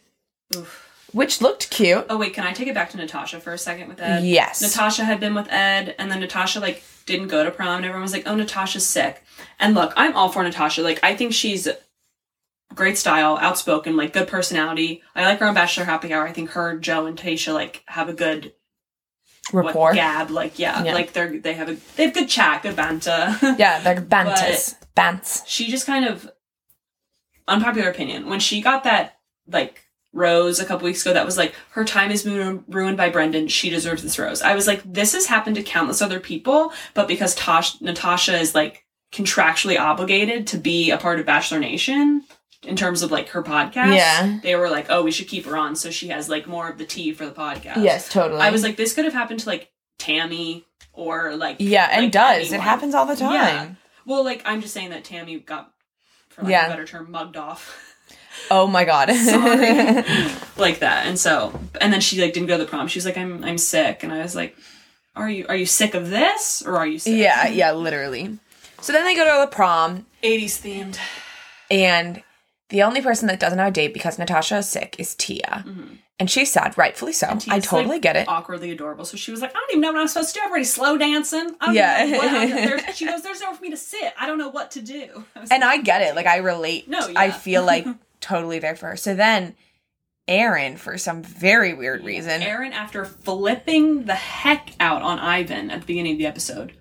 [0.56, 1.08] Oof.
[1.12, 2.06] which looked cute.
[2.08, 4.24] Oh, wait, can I take it back to Natasha for a second with Ed?
[4.24, 4.62] yes.
[4.62, 8.04] Natasha had been with Ed, and then Natasha like didn't go to prom, and everyone
[8.04, 9.24] was like, "Oh, Natasha's sick."
[9.60, 10.84] And look, I'm all for Natasha.
[10.84, 11.68] Like, I think she's
[12.76, 15.02] great style, outspoken, like good personality.
[15.16, 16.28] I like her on Bachelor Happy Hour.
[16.28, 18.54] I think her, Joe, and Tayshia like have a good
[19.52, 19.94] what, Rapport.
[19.94, 20.30] gab.
[20.30, 20.94] Like, yeah, Yeah.
[20.94, 23.36] like they're they have a they have good chat, good banter.
[23.58, 24.76] Yeah, they're bantas.
[24.96, 25.44] Bants.
[25.48, 26.30] she just kind of
[27.48, 31.56] unpopular opinion when she got that like rose a couple weeks ago that was like
[31.72, 35.14] her time is ru- ruined by brendan she deserves this rose i was like this
[35.14, 40.58] has happened to countless other people but because Tosh- natasha is like contractually obligated to
[40.58, 42.24] be a part of bachelor nation
[42.64, 44.40] in terms of like her podcast Yeah.
[44.44, 46.78] they were like oh we should keep her on so she has like more of
[46.78, 48.40] the tea for the podcast Yes, totally.
[48.42, 52.12] i was like this could have happened to like tammy or like yeah, and like,
[52.12, 52.52] does.
[52.52, 53.34] It happens all the time.
[53.34, 53.70] Yeah.
[54.06, 55.72] Well, like I'm just saying that Tammy got,
[56.30, 56.62] for lack Yeah.
[56.66, 57.80] of a better term, mugged off
[58.52, 59.08] Oh my god.
[60.58, 62.88] Like that, and so and then she like didn't go to the prom.
[62.90, 64.56] She was like, "I'm I'm sick," and I was like,
[65.16, 68.38] "Are you are you sick of this or are you sick?" yeah, yeah, literally.
[68.82, 70.98] So then they go to the prom, 80s themed.
[71.72, 72.22] and
[72.72, 75.64] the only person that doesn't have a date because Natasha is sick is Tia.
[75.68, 75.96] Mm-hmm.
[76.20, 77.28] And she's sad, rightfully so.
[77.50, 78.28] I totally like, get it.
[78.28, 79.06] Awkwardly adorable.
[79.06, 80.42] So she was like, "I don't even know what I'm supposed to do.
[80.44, 82.92] I'm already slow dancing." I Yeah.
[82.94, 84.14] She goes, "There's nowhere for me to sit.
[84.20, 86.16] I don't know what to do." I And I get it.
[86.16, 86.88] Like I relate.
[86.88, 87.20] No, yeah.
[87.20, 87.88] I feel like
[88.22, 88.98] totally there for her.
[88.98, 89.56] So then
[90.28, 95.82] Aaron, for some very weird reason, Aaron, after flipping the heck out on Ivan at
[95.82, 96.74] the beginning of the episode,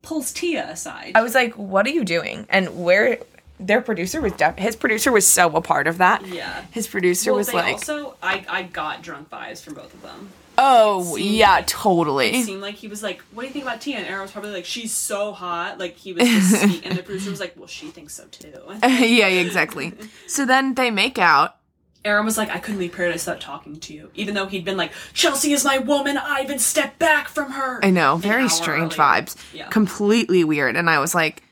[0.00, 1.12] pulls Tia aside.
[1.14, 3.18] I was like, "What are you doing?" And where
[3.60, 6.26] their producer was, def- his producer was so a part of that.
[6.26, 6.64] yeah.
[6.70, 10.02] His producer Well, was they like, also I I got drunk vibes from both of
[10.02, 10.30] them.
[10.58, 13.96] "Oh yeah, like- It seemed like he was like, "What do you think about Tia?"
[13.98, 17.02] And Aaron was probably like, "She's so hot." Like he was just speak- and the
[17.02, 19.92] producer was like, "Well, she thinks so too." yeah, exactly.
[20.26, 21.56] So then they make out.
[22.04, 24.76] Aaron was like, "I couldn't leave Paradise without talking to you," even though he'd been
[24.76, 26.16] like, "Chelsea is my woman.
[26.18, 29.22] I even stepped back from her." I know, very strange earlier.
[29.22, 29.36] vibes.
[29.54, 29.68] Yeah.
[29.68, 30.76] Completely weird.
[30.76, 31.42] And I was like,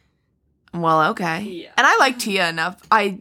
[0.75, 1.41] well, okay.
[1.43, 1.71] Yeah.
[1.77, 2.81] And I like Tia enough.
[2.91, 3.19] I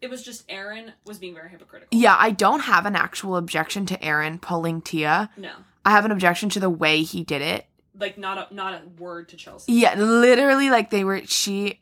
[0.00, 1.88] It was just Aaron was being very hypocritical.
[1.98, 5.30] yeah, I don't have an actual objection to Aaron pulling Tia.
[5.36, 5.52] No,
[5.84, 7.66] I have an objection to the way he did it.
[7.98, 9.72] like not a not a word to Chelsea.
[9.72, 11.80] Yeah, literally like they were she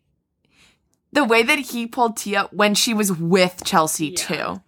[1.12, 4.16] the way that he pulled Tia when she was with Chelsea Yeah.
[4.16, 4.62] too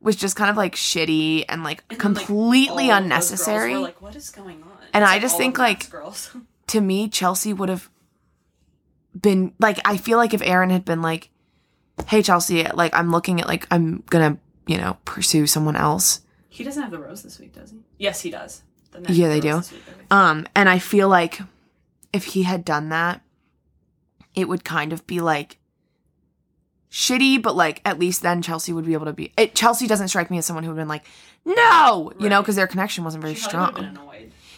[0.00, 3.74] was just kind of like shitty and like And like, completely those unnecessary.
[3.74, 4.70] were like, what is going on?
[4.92, 6.30] And It's I just all think, like, girls.
[6.66, 7.88] to me, Chelsea would have
[9.20, 11.30] been like, I feel like if Aaron had been like,
[12.06, 16.20] hey, Chelsea, like, I'm looking at, like, I'm gonna, you know, pursue someone else.
[16.48, 17.78] he doesn't have the rose this week, does he?
[17.98, 18.62] Yes, he does.
[18.92, 19.56] The Yeah, they do.
[19.58, 19.66] week,
[20.10, 21.40] Um, and I feel like
[22.12, 23.22] if he had done that,
[24.34, 25.58] it would kind of be like
[26.90, 29.32] shitty, but like at least then Chelsea would be able to be.
[29.36, 31.04] It, Chelsea doesn't strike me as someone who would have been like,
[31.44, 33.98] no, you know, because their connection wasn't very She strong.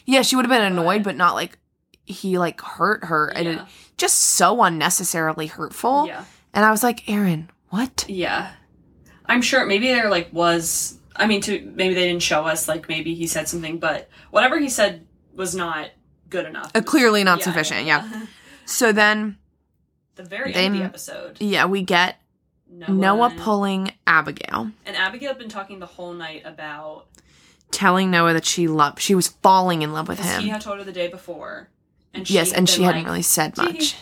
[0.07, 1.59] Yeah, she would have been annoyed, But- but not like
[2.05, 3.67] he like hurt her and it Yeah.
[3.96, 6.07] Just so unnecessarily hurtful.
[6.07, 6.24] Yeah.
[6.52, 8.04] And I was like, Aaron, what?
[8.09, 8.52] Yeah.
[9.26, 12.88] I'm sure maybe there like was I mean to maybe they didn't show us like
[12.88, 15.90] maybe he said something, but whatever he said was not
[16.30, 16.70] good enough.
[16.74, 17.87] Uh, clearly not Yeah, sufficient.
[17.87, 18.26] Yeah.
[18.66, 19.37] So then,
[20.14, 21.37] the very end of the episode.
[21.38, 22.18] yeah, we get
[22.70, 27.09] Noah, Noah pulling Abigail, and Abigail had been talking the whole night about
[27.70, 30.40] telling Noah that she loved, she was falling in love with him.
[30.40, 31.68] he had told her the day before.
[32.14, 33.96] And Yes, and she hadn't really said much.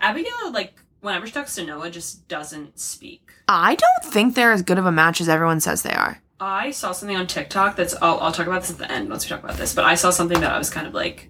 [0.00, 3.30] Abigail like whenever she talks to Noah just doesn't speak.
[3.48, 6.22] I don't think they're as good of a match as everyone says they are.
[6.40, 9.24] I saw something on TikTok that's I'll, I'll talk about this at the end once
[9.24, 11.28] we talk about this, but I saw something that I was kind of like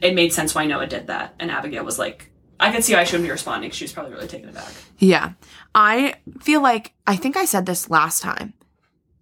[0.00, 1.34] it made sense why Noah did that.
[1.38, 3.72] And Abigail was like I could see why she wouldn't be responding.
[3.72, 4.72] She was probably really taken aback.
[4.98, 5.32] Yeah.
[5.74, 8.54] I feel like, I think I said this last time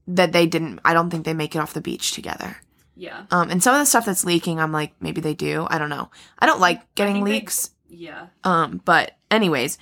[0.06, 2.58] that they didn't, I don't think they make it off the beach together.
[3.00, 3.24] Yeah.
[3.30, 5.66] Um, and some of the stuff that's leaking, I'm like, maybe they do.
[5.70, 6.10] I don't know.
[6.38, 7.70] I don't like getting think they- leaks.
[7.88, 8.26] Yeah.
[8.44, 9.78] Um, but anyways,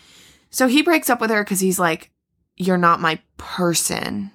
[0.51, 2.11] so he breaks up with her because he's like,
[2.57, 4.31] "You're not my person.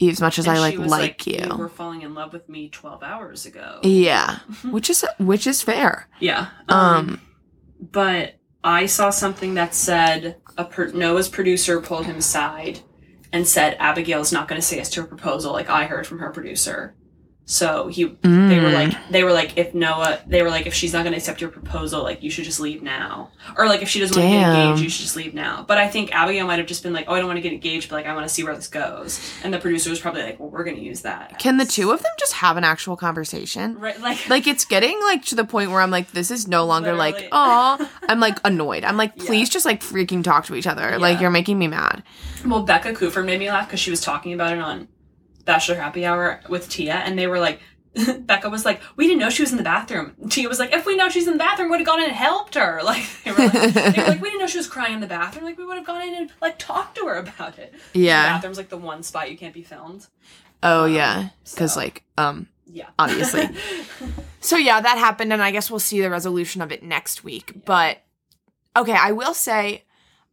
[0.00, 1.56] as much as And I like was like, You you.
[1.56, 3.78] were falling in love with me 12 hours ago.
[3.84, 4.38] Yeah,
[4.70, 6.08] which is which is fair.
[6.18, 6.48] Yeah.
[6.68, 7.20] Um,
[7.80, 12.80] but I saw something that said a per- Noah's producer pulled him aside
[13.32, 16.18] and said Abigail's not going to say yes to her proposal, like I heard from
[16.18, 16.94] her producer.
[17.44, 18.08] So he, they
[18.60, 18.72] were Mm.
[18.72, 21.40] like, they were like, if Noah, they were like, if she's not going to accept
[21.40, 24.38] your proposal, like you should just leave now, or like if she doesn't want to
[24.38, 25.64] get engaged, you should just leave now.
[25.66, 27.52] But I think Abigail might have just been like, oh, I don't want to get
[27.52, 29.20] engaged, but like I want to see where this goes.
[29.42, 31.38] And the producer was probably like, well, we're going to use that.
[31.40, 33.78] Can the two of them just have an actual conversation?
[33.78, 36.64] right, like, Like it's getting like to the point where I'm like, this is no
[36.64, 38.84] longer like, oh, I'm like annoyed.
[38.84, 39.24] I'm like, Yeah.
[39.26, 40.98] please just like freaking talk to each other.
[40.98, 42.02] Like you're making me mad.
[42.46, 44.88] Well, Becca Kufrin made me laugh because she was talking about it on
[45.44, 47.60] Bachelor Happy Hour with Tia, and they were like,
[48.20, 50.86] Becca was like, "We didn't know she was in the bathroom." Tia was like, "If
[50.86, 53.32] we know she's in the bathroom, would have gone in and helped her." Like they
[53.32, 55.44] were like, they were like, "We didn't know she was crying in the bathroom.
[55.44, 58.32] Like we would have gone in and like talked to her about it." The Yeah.
[58.34, 60.06] bathroom's like the one spot you can't be filmed.
[60.62, 61.28] Oh Um, yeah.
[61.44, 63.48] Because so- like um Yeah, Obviously.
[64.40, 67.52] So yeah, that happened, and I guess we'll see the resolution of it next week.
[67.64, 68.02] But
[68.76, 69.84] okay, I will say,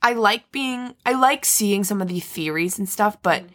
[0.01, 3.49] I like being, I like seeing some of the theories and stuff, but Mm.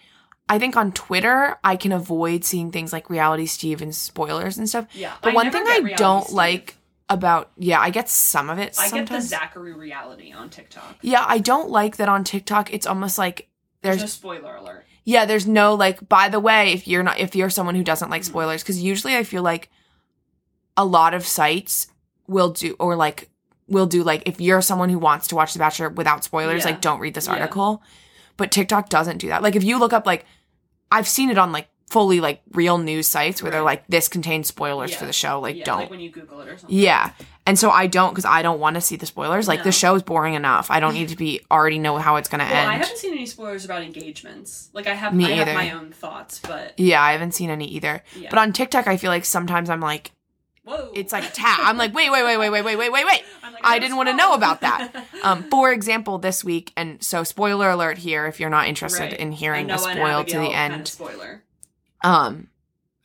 [0.48, 4.68] I think on Twitter I can avoid seeing things like reality Steve and spoilers and
[4.68, 4.86] stuff.
[4.92, 5.14] yeah.
[5.22, 6.34] But I one thing I don't Steve.
[6.36, 6.76] like
[7.08, 9.20] about yeah, I get some of it I get the.
[9.20, 10.96] Zachary reality on TikTok.
[11.02, 12.72] yeah, I don't like that on TikTok.
[12.72, 13.48] It's almost like
[13.82, 14.84] There's, there's no spoiler alert.
[15.04, 18.10] yeah, there's no like by the way, if you're not if you're someone who doesn't
[18.10, 18.26] like Mhm.
[18.26, 19.70] spoilers cuz usually I feel like
[20.76, 21.88] a lot of sites
[22.26, 23.30] will do or like
[23.68, 26.70] will do like if you're someone who wants to watch The Bachelor without spoilers, Yeah.
[26.72, 27.34] like don't read this Yeah.
[28.36, 29.42] But TikTok doesn't do that.
[29.42, 30.24] Like if you look up like
[30.90, 34.48] I've seen it on like fully like real news sites where they're like this contains
[34.48, 34.96] spoilers Yeah.
[34.98, 35.78] for the show, like yeah, don't.
[35.80, 36.76] like when you Google it or something.
[36.76, 37.12] Yeah.
[37.46, 39.46] And so I don't because I don't want to see the spoilers.
[39.46, 39.70] Like No.
[39.70, 40.70] the is boring enough.
[40.70, 42.70] I don't need to be already know how it's gonna end.
[42.70, 44.70] I haven't seen any spoilers about engagements.
[44.72, 47.66] Like I have, Me I have my own thoughts, but yeah, I haven't seen any
[47.66, 48.02] either.
[48.16, 48.30] yeah.
[48.30, 50.10] But on TikTok, I feel like sometimes I'm like,
[50.64, 53.22] Whoa, it's like ta- I'm like, wait, wait, wait, wait, wait, wait, wait, wait, wait.
[53.42, 55.04] Like, I didn't want to know about that.
[55.24, 59.12] Um, for example, this week, and so spoiler alert here if you're not interested Right.
[59.18, 60.80] in hearing the spoil to the kind end.
[60.82, 61.42] of spoiler.
[62.02, 62.48] Um,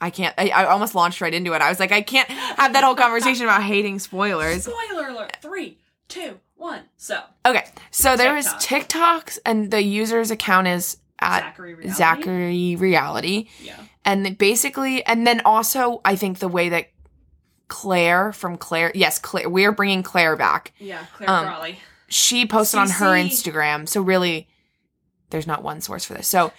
[0.01, 0.33] I can't.
[0.37, 1.61] I, I almost launched right into it.
[1.61, 4.63] I was like, I can't have that whole conversation about hating spoilers.
[4.65, 5.37] Spoiler alert!
[5.41, 5.77] Three,
[6.09, 6.81] two, one.
[6.97, 8.89] So Okay, so there TikTok.
[9.25, 11.93] TikToks, and the user's account is at Zachary reality.
[11.97, 13.47] Zachary Reality.
[13.61, 13.75] Yeah.
[14.05, 16.89] And basically, and then also, I think the way that
[17.69, 20.73] Claire from Claire, yes, Claire, we're bringing Claire back.
[20.79, 21.05] Yeah.
[21.15, 21.79] Claire Um, Crawley.
[22.10, 23.88] She posted on her Instagram.
[23.88, 24.49] So really,
[25.29, 26.27] there's not one source for this.
[26.27, 26.51] So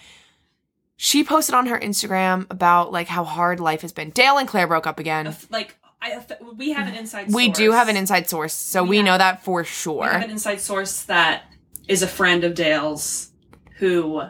[0.95, 4.09] she posted on her Instagram about like how hard life has been.
[4.11, 5.35] Dale and Claire broke up again.
[5.49, 6.19] Like I,
[6.55, 7.31] we have an inside.
[7.33, 10.01] We do have an inside source, so We we, have- know that for sure.
[10.01, 11.43] We have an inside source that
[11.87, 13.31] is a friend of Dale's
[13.77, 14.21] who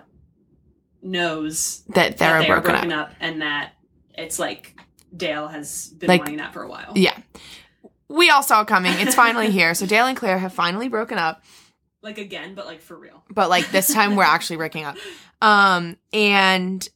[1.04, 3.10] knows that that they're they are broken, broken up.
[3.10, 3.15] up.
[3.20, 3.74] and that
[4.15, 4.76] it's like
[5.15, 6.93] Dale has been Like- wanting that for a while.
[6.95, 7.17] Yeah.
[8.08, 8.93] We all saw it coming.
[8.97, 9.74] It's finally here.
[9.74, 11.43] So Dale and Claire have finally broken up.
[12.02, 13.24] Like again, but like for real.
[13.30, 14.97] but like this time we're actually breaking up.
[15.43, 16.88] Um, and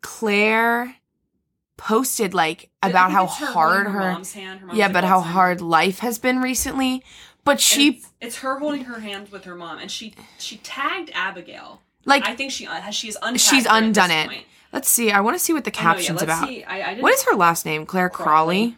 [0.00, 0.94] Claire
[1.76, 4.60] posted like about how her hard her, mom's hand.
[4.60, 5.26] Her mom's yeah, but how Alzheimer's.
[5.32, 7.02] hard life has been recently.
[7.44, 11.10] But she it's, it's her holding her hand with her mom, and she she tagged
[11.14, 11.80] Abigail.
[12.04, 14.28] Like I think she uh, has she's untagged She's undone it.
[14.28, 14.44] point.
[14.72, 15.10] let's see.
[15.10, 16.48] I want to see what the I know, yeah, caption's about.
[16.48, 16.64] see.
[16.64, 17.86] I, I What is her last name?
[17.86, 18.56] Claire Crawley.
[18.70, 18.76] Crawley.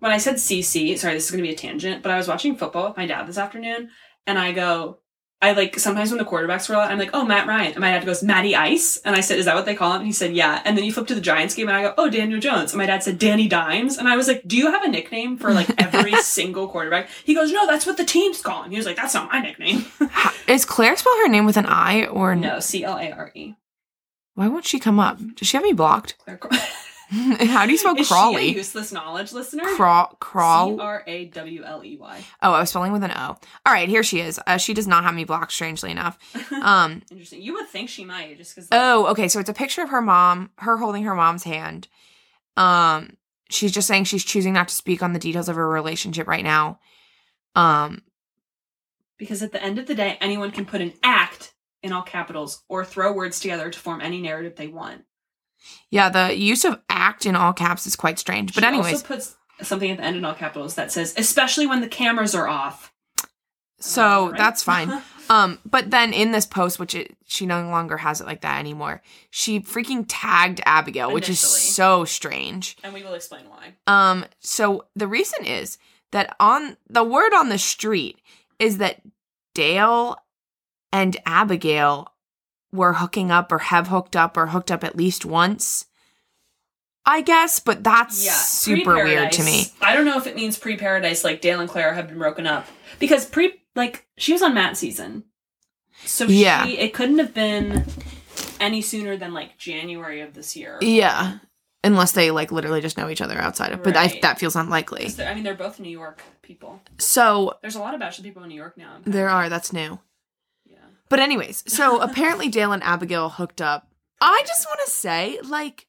[0.00, 2.28] when I said CC, sorry, this is going to be a tangent, but I was
[2.28, 3.90] watching football with my dad this afternoon,
[4.26, 4.98] and I go,
[5.42, 7.92] I like sometimes when the quarterbacks roll out, I'm like, oh, Matt Ryan, and my
[7.92, 9.98] dad goes, Matty Ice, and I said, is that what they call him?
[9.98, 10.60] And he said, yeah.
[10.66, 12.78] And then you flip to the Giants game, and I go, oh, Daniel Jones, and
[12.78, 15.52] my dad said, Danny Dimes, and I was like, do you have a nickname for
[15.52, 17.08] like every single quarterback?
[17.24, 18.70] He goes, no, that's what the team's calling.
[18.70, 19.86] He was like, that's not my nickname.
[20.46, 23.54] is Claire spell her name with an I or no, C L A R E.
[24.34, 25.18] Why won't she come up?
[25.36, 26.16] Does she have me blocked?
[26.18, 26.38] Claire
[27.48, 28.54] How do you spell Is Crawley?
[28.54, 29.64] useless knowledge listener?
[29.76, 30.76] Craw crawl.
[30.76, 32.24] C R A W L E Y.
[32.42, 33.36] Oh, I was spelling with an O.
[33.66, 34.38] All right, here she is.
[34.46, 36.18] Uh, she does not have me blocked, strangely enough.
[36.62, 37.42] Um, Interesting.
[37.42, 38.68] You would think she might, just because.
[38.70, 39.28] oh, okay.
[39.28, 41.88] So it's a picture of her mom, her holding her mom's hand.
[42.56, 43.16] Um,
[43.48, 46.44] she's just saying she's choosing not to speak on the details of her relationship right
[46.44, 46.78] now.
[47.56, 48.02] Um,
[49.16, 52.62] Because at the end of the day, anyone can put an act in all capitals
[52.68, 55.04] or throw words together to form any narrative they want.
[55.90, 58.54] Yeah, the use of "act" in all caps is quite strange.
[58.54, 61.66] But She anyways, also puts something at the end in all capitals that says, especially
[61.66, 62.92] when the cameras are off.
[63.78, 64.38] so Right?
[64.38, 65.02] that's fine.
[65.30, 68.58] Um, but then in this post, which it, she no longer has it like that
[68.58, 72.76] anymore, she freaking tagged Abigail, which is so strange.
[72.82, 73.74] and we will explain why.
[73.86, 75.78] Um, so the reason is
[76.10, 78.18] that on the word on the street
[78.58, 79.02] is that
[79.54, 80.16] Dale
[80.92, 82.09] and Abigail
[82.72, 85.86] were hooking up or have hooked up or hooked up at least once.
[87.06, 89.64] I guess, but that's Yeah, super weird to me.
[89.80, 92.66] I don't know if it means pre-paradise, like Dale and Claire have been broken up
[92.98, 95.24] because pre, like she was on Matt season,
[96.04, 96.66] so Yeah.
[96.66, 97.86] it couldn't have been
[98.60, 100.78] any sooner than like January of this year.
[100.82, 101.38] Yeah.
[101.82, 105.10] Unless they like literally just know each other outside of, but I, that feels unlikely.
[105.18, 106.82] I mean, they're both New York people.
[106.98, 108.98] So There's a lot of Bachelor people in New York now.
[109.06, 109.98] there are, that's new.
[111.10, 113.88] But anyways, so apparently Dale and Abigail hooked up.
[114.22, 115.86] I just want to say, like,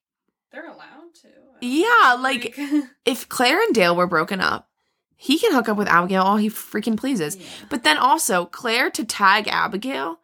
[0.52, 1.28] They're allowed to.
[1.62, 2.58] Yeah, like-
[3.06, 4.68] if Claire and Dale were broken up,
[5.16, 7.38] he can hook up with Abigail all he freaking pleases.
[7.38, 7.46] Yeah.
[7.70, 10.20] But then also Claire to tag Abigail,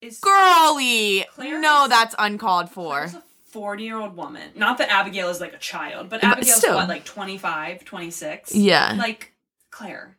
[0.00, 1.24] Is girly.
[1.34, 2.92] Claire no, is- that's uncalled for.
[3.08, 4.50] Claire's a 40 year old woman.
[4.54, 6.76] Not that Abigail is like a child, but But Abigail's still.
[6.76, 8.54] what, like 25, 26?
[8.54, 9.32] Yeah, Like
[9.70, 10.18] Claire.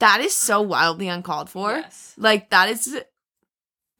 [0.00, 1.74] that is so wildly uncalled for.
[1.76, 2.14] Yes.
[2.16, 2.98] Like that is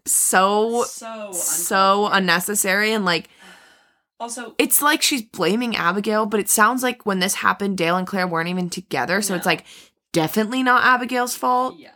[0.07, 3.29] so so so unnecessary and like
[4.21, 8.07] also it's like she's blaming Abigail, but it sounds like when this happened, Dale and
[8.07, 9.65] Claire weren't even together, so it's like
[10.13, 11.77] definitely not Abigail's fault.
[11.79, 11.91] yeah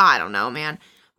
[0.00, 0.78] I don't know, man.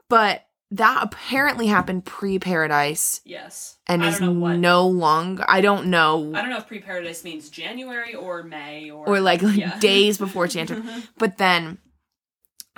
[0.09, 5.45] But that apparently happened pre Paradise yes and is don't know what no longer.
[5.47, 6.31] I don't know.
[6.33, 9.77] I don't know if pre paradise means January or May or or like yeah.
[9.79, 10.83] days before she entered.
[11.17, 11.77] But then,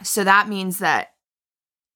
[0.03, 1.13] so that means that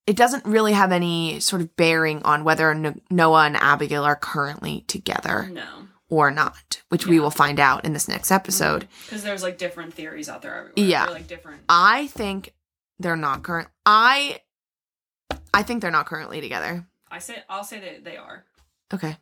[0.10, 4.16] it doesn't really have any sort of bearing on whether No- Noah and Abigail are
[4.16, 5.64] currently together no
[6.10, 8.84] or not, which we will find out in this next episode.
[8.86, 9.06] Mm-hmm.
[9.06, 11.06] because there's like different theories out there everywhere Yeah.
[11.06, 12.54] They're, like different I think
[12.98, 13.68] they're not current.
[13.86, 14.40] I,
[15.54, 16.88] I think they're not currently together.
[17.12, 18.44] I say I'll say that they are
[18.94, 19.16] Okay.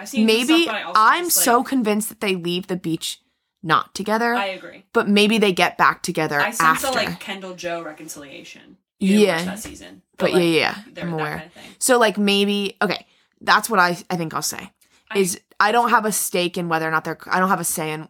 [0.00, 2.66] I've seen Maybe stuff, but I also I'm just, like- so convinced that they leave
[2.68, 3.20] the beach
[3.62, 6.86] not together, I agree but maybe they get back together I sense after.
[6.98, 9.44] a like Kendall Joe reconciliation You Yeah.
[9.44, 11.38] that season but like, yeah, yeah, they're I'm aware.
[11.38, 11.62] kind of.
[11.78, 13.06] So like maybe okay,
[13.40, 14.70] that's what I I think I'll say
[15.14, 17.64] is I don't have a stake in whether or not they're I don't have a
[17.64, 18.08] say in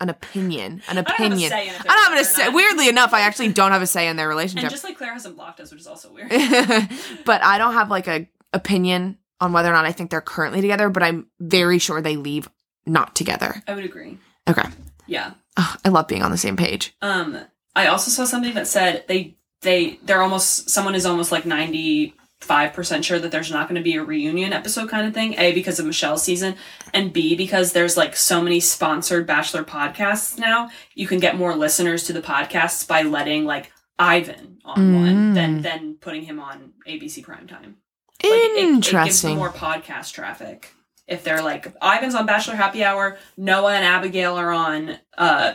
[0.00, 1.50] an opinion an I don't have a opinion.
[1.50, 2.48] say in I don't have a say.
[2.50, 4.64] Weirdly enough, I actually don't have a say in their relationship.
[4.64, 6.28] And just like Claire hasn't blocked us, which is also weird.
[7.24, 10.60] but I don't have like a opinion on whether or not I think they're currently
[10.60, 10.88] together.
[10.90, 12.48] But I'm very sure they leave
[12.84, 13.62] not together.
[13.66, 14.18] I would agree.
[14.48, 14.68] Okay,
[15.06, 15.32] Yeah.
[15.56, 16.94] Ugh, I love being on the same page.
[17.02, 17.38] Um,
[17.74, 22.14] I also saw something that said they they they're almost someone is almost like ninety
[22.40, 25.34] five percent sure that there's not going to be a reunion episode kind of thing.
[25.38, 26.54] A because of Michelle's season,
[26.94, 30.70] and B because there's like so many sponsored Bachelor podcasts now.
[30.94, 35.34] You can get more listeners to the podcasts by letting like Ivan on one Mm.
[35.34, 37.74] than than putting him on ABC primetime.
[38.22, 39.30] Like, it- it, gives Interesting.
[39.30, 40.72] them more podcast traffic.
[41.08, 45.54] If they're like Ivan's on Bachelor Happy Hour, Noah and Abigail are on uh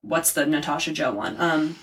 [0.00, 1.36] what's the Natasha Joe one?
[1.40, 1.76] Um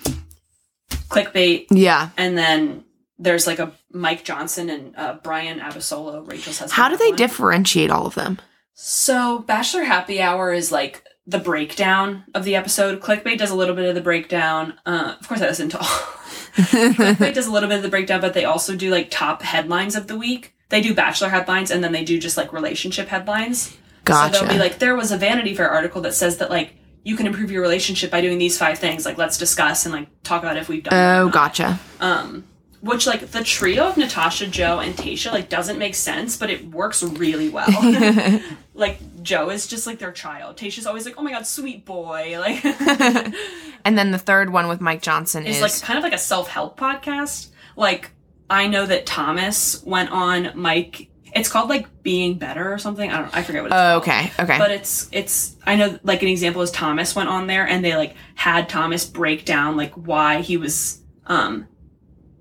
[0.89, 2.10] clickbait yeah.
[2.17, 2.84] and then
[3.19, 6.71] there's like a Mike Johnson and uh, Bryan Abasolo, Rachel's husband.
[6.71, 7.17] How do they one.
[7.17, 8.39] differentiate all of them?
[8.73, 13.02] So Bachelor Happy Hour is like the breakdown of the episode.
[13.02, 14.75] Clickbait does a little bit of the breakdown.
[14.86, 15.86] Uh, of course, I listen to all.
[16.56, 19.95] Clickbait does a little bit of the breakdown, but they also do like top headlines
[19.95, 20.56] of the week.
[20.69, 23.75] They do Bachelor headlines and then they do just like relationship headlines.
[24.06, 24.38] Gotcha.
[24.38, 27.15] So they'll be like, there was a Vanity Fair article that says that like you
[27.15, 29.05] can improve your relationship by doing these five things.
[29.05, 30.93] Like let's discuss and like talk about if we've done.
[30.93, 31.79] oh, gotcha.
[31.99, 32.43] Um,
[32.81, 36.67] which like the trio of Natasha, Joe, and Tayshia like doesn't make sense, but it
[36.67, 37.67] works really well.
[38.73, 40.55] like Joe is just like their child.
[40.55, 42.38] Tayshia's always like, oh my god, sweet boy.
[42.39, 42.63] Like
[43.85, 46.17] and then the third one with Mike Johnson it's is like kind of like a
[46.17, 47.49] self help podcast.
[47.75, 48.12] Like
[48.49, 51.09] I know that Thomas went on Mike.
[51.33, 53.11] It's called like being better or something.
[53.11, 53.35] I don't.
[53.35, 53.71] I forget what.
[53.71, 54.03] it's oh, called.
[54.03, 54.57] okay, okay.
[54.57, 57.95] But it's it's I know like an example is Thomas went on there and they
[57.95, 61.67] like had Thomas break down like why he was um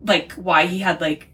[0.03, 1.29] like why he had like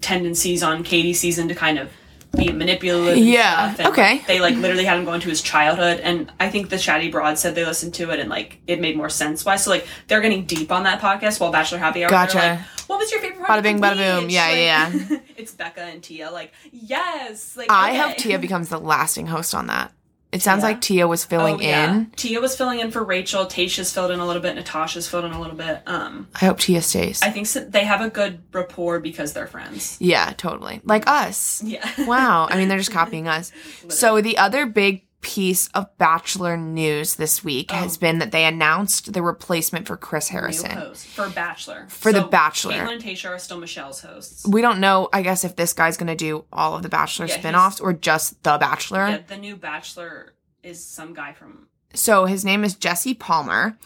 [0.00, 1.90] tendencies on Katie's season to kind of
[2.36, 3.18] be manipulative.
[3.18, 4.14] Yeah, and, okay.
[4.14, 7.10] like, they like literally had him go into his childhood and I think the Chatty
[7.10, 9.56] Broad said they listened to it and like it made more sense why.
[9.56, 12.10] So like they're getting deep on that podcast while Bachelor Happy Hour.
[12.10, 12.38] Gotcha.
[12.38, 14.30] like, what was your favorite part Bada bing, bada boom.
[14.30, 17.56] Yeah, Like, yeah, it's Becca and Tia like, yes.
[17.56, 17.98] Like I okay.
[17.98, 19.92] hope Tia becomes the lasting host on that.
[20.34, 20.68] It sounds Tia?
[20.70, 21.94] like Tia was filling Oh, yeah.
[21.94, 22.10] in.
[22.16, 23.46] Tia was filling in for Rachel.
[23.46, 24.56] Tayshia's filled in a little bit.
[24.56, 25.82] Natasha's filled in a little bit.
[25.86, 27.22] Um, I hope Tia stays.
[27.22, 29.96] I think so, they have a good rapport because they're friends.
[30.00, 30.80] yeah, totally.
[30.84, 31.62] Like us.
[31.62, 31.88] Yeah.
[32.06, 32.48] Wow.
[32.50, 33.52] I mean, they're just copying us.
[33.88, 39.14] So the other big piece of Bachelor news this week has been that they announced
[39.14, 40.94] the replacement for Chris Harrison.
[40.94, 41.86] for Bachelor.
[41.88, 42.74] For The Bachelor.
[42.74, 44.46] Kaitlyn and Tayshia are still Michelle's hosts.
[44.46, 47.26] We don't know, I guess, if this guy's going to do all of the Bachelor
[47.26, 49.08] Yeah, spin-offs or just The Bachelor.
[49.08, 51.68] Yeah, the new Bachelor is some guy from.
[51.94, 53.76] So his name is Jesse Palmer.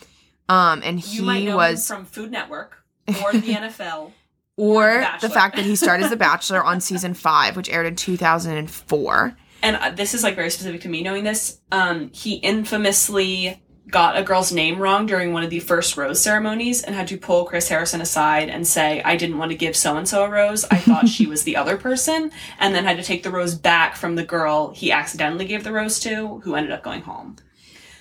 [0.49, 2.83] Um, and You he might know was him from Food Network
[3.23, 4.11] or the NFL
[4.57, 7.87] or The the, fact that he starred as the Bachelor on season five, which aired
[7.87, 9.37] in 2004.
[9.63, 11.61] And uh, this is like very specific to me knowing this.
[11.73, 16.83] Um, he infamously got a girl's name wrong during one of the first rose ceremonies
[16.83, 19.97] and had to pull Chris Harrison aside and say, "I didn't want to give so
[19.97, 20.65] and so a rose.
[20.71, 23.97] I thought she was the other person," and then had to take the rose back
[23.97, 27.37] from the girl he accidentally gave the rose to, who ended up going home.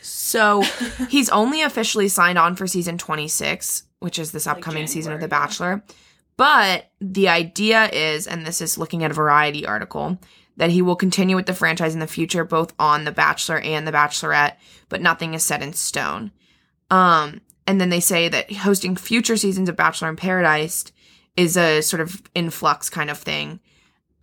[0.02, 0.64] So
[1.10, 5.28] he's only officially signed on for season 26, which is this upcoming season of The
[5.28, 5.84] Bachelor.
[6.38, 10.20] But the idea is, and this is looking at a variety article,
[10.58, 13.88] that he will continue with the franchise in the future, both on The Bachelor and
[13.88, 14.56] The Bachelorette,
[14.90, 16.32] but nothing is set in stone.
[16.90, 20.86] Um, and then they say that hosting future seasons of Bachelor in Paradise
[21.36, 23.60] is a sort of influx kind of thing.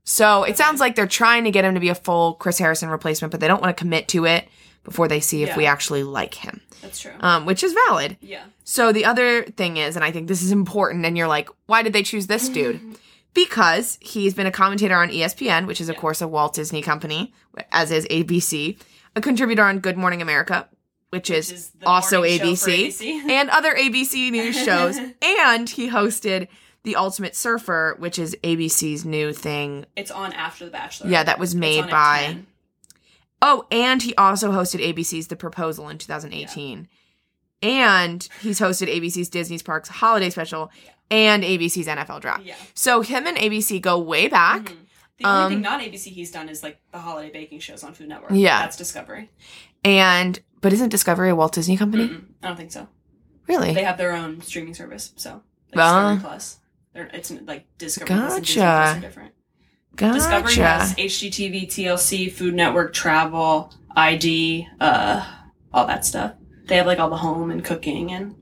[0.04, 2.88] So it sounds like they're trying to get him to be a full Chris Harrison
[2.90, 4.48] replacement, but they don't want to commit to it
[4.82, 5.56] before they see if Yeah.
[5.56, 7.12] we actually like him, That's true.
[7.20, 8.18] um, which is valid.
[8.20, 8.42] yeah.
[8.64, 11.82] So the other thing is, and I think this is important, and you're like, why
[11.82, 12.80] did they choose this dude?
[13.34, 16.00] Because he's been a commentator on ESPN, which is of Yeah.
[16.00, 17.32] course a Walt Disney company,
[17.72, 18.78] as is ABC,
[19.16, 20.68] a contributor on Good Morning America,
[21.10, 23.24] which is, is also morning show for ABC, ABC.
[23.30, 24.98] and other ABC news shows.
[25.22, 26.46] and he hosted
[26.84, 29.86] The Ultimate Surfer, which is ABC's new thing.
[29.96, 31.10] It's on after the Bachelor.
[31.10, 32.38] Yeah, that was made by
[33.42, 36.88] Oh, and he also hosted ABC's The Proposal in 2018.
[37.62, 40.70] And he's hosted ABC's Disney's Parks Holiday Special
[41.10, 42.44] and ABC's NFL Draft.
[42.44, 42.54] Yeah.
[42.74, 44.62] So him and ABC go way back.
[44.66, 44.76] Mhm.
[45.18, 47.94] The only Um, thing not ABC he's done is like the holiday baking shows on
[47.94, 48.32] Food Network.
[48.32, 48.60] Yeah.
[48.60, 49.30] That's Discovery.
[49.84, 52.08] And but isn't Discovery a Walt Disney company?
[52.08, 52.88] Mm-mm, I don't think so.
[53.46, 53.74] Really?
[53.74, 55.42] They have their own streaming service, so
[55.74, 56.14] like Ah.
[56.14, 56.58] Discovery Plus.
[56.94, 58.84] They're, it's like Discovery Plus and Disney Gotcha.
[58.92, 59.34] Plus are different.
[59.96, 60.62] Discovery gotcha.
[60.64, 65.24] has HGTV, TLC, Food Network, Travel, ID, uh,
[65.72, 66.32] all that stuff.
[66.66, 68.34] They have like all the home and cooking, and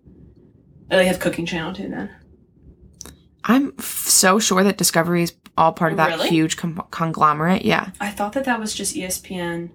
[0.90, 1.88] oh, they have Cooking Channel too.
[1.88, 2.08] Then
[3.44, 6.28] I'm f- so sure that Discovery is all part of that Really?
[6.28, 7.64] huge com- conglomerate.
[7.64, 7.90] Yeah.
[8.00, 9.70] I thought that that was just ESPN.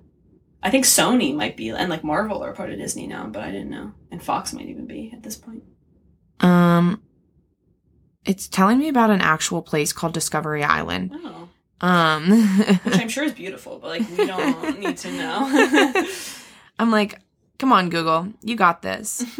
[0.64, 3.52] I think Sony might be, and like Marvel are part of Disney now, but I
[3.52, 5.64] didn't know, and Fox might even be at this point.
[6.40, 7.02] Um
[8.26, 11.12] it's telling me about an actual place called Discovery Island.
[11.16, 11.50] Oh,
[11.82, 12.30] Um
[12.84, 16.06] which I'm sure is beautiful, but like we don't need to know.
[16.80, 17.20] I'm like,
[17.60, 19.24] come on, Google, you got this.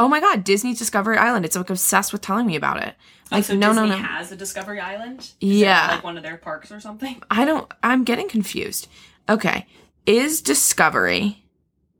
[0.00, 1.44] oh my god, Disney's Discovery Island.
[1.44, 2.94] It's like obsessed with telling me about it.
[3.30, 4.02] Oh, like, Oh, so no, Disney no, no.
[4.02, 5.20] has a Discovery Island.
[5.20, 5.88] Is it, Yeah.
[5.92, 7.22] like one of their parks or something.
[7.30, 8.88] I don't, I'm getting confused.
[9.28, 9.66] Okay.
[10.06, 11.44] Is Discovery,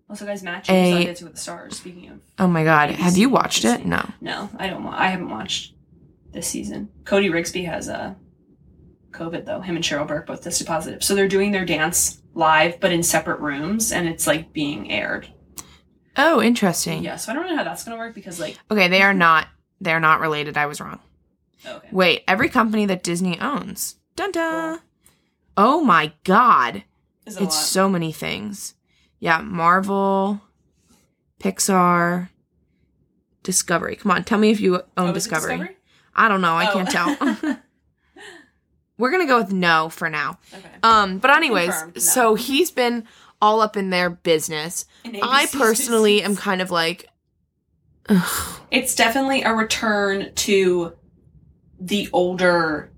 [0.09, 1.77] oh, Also, guys, matching A- Dancing with the Stars.
[1.77, 3.85] Speaking of, oh my god, have you watched it?
[3.87, 4.05] No.
[4.21, 4.83] no, I don't.
[4.83, 5.75] wa- I haven't watched
[6.33, 6.89] this season.
[7.05, 8.17] Cody Rigsby has a
[9.13, 9.61] COVID though.
[9.61, 13.03] Him and Cheryl Burke both tested positive, so they're doing their dance live, but in
[13.03, 15.29] separate rooms, and it's like being aired.
[16.23, 17.03] Oh, interesting.
[17.03, 19.49] Yeah, so I don't know how that's gonna work because like, Okay, they are not,
[19.81, 20.57] they're not related.
[20.57, 20.99] I was wrong.
[21.67, 23.97] oh, okay, Wait, every company that Disney owns.
[24.17, 24.81] Dun dun.
[25.57, 26.85] Oh my god.
[27.27, 27.61] is it a It's lot?
[27.65, 28.75] so many things.
[29.19, 30.41] Yeah, Marvel,
[31.41, 32.29] Pixar,
[33.43, 33.97] Discovery.
[33.97, 35.77] Come on, tell me if you own Oh, is it Discovery.
[36.15, 36.55] I don't know.
[36.55, 36.73] I Oh.
[36.73, 37.59] can't tell.
[38.99, 40.39] We're gonna go with no for now.
[40.53, 40.69] okay.
[40.83, 41.93] Um, but anyways, no.
[42.01, 43.05] so he's been
[43.41, 44.85] all up in their business.
[45.05, 47.09] I personally am kind of like,
[48.09, 50.93] ugh, It's definitely a return to
[51.81, 52.93] the older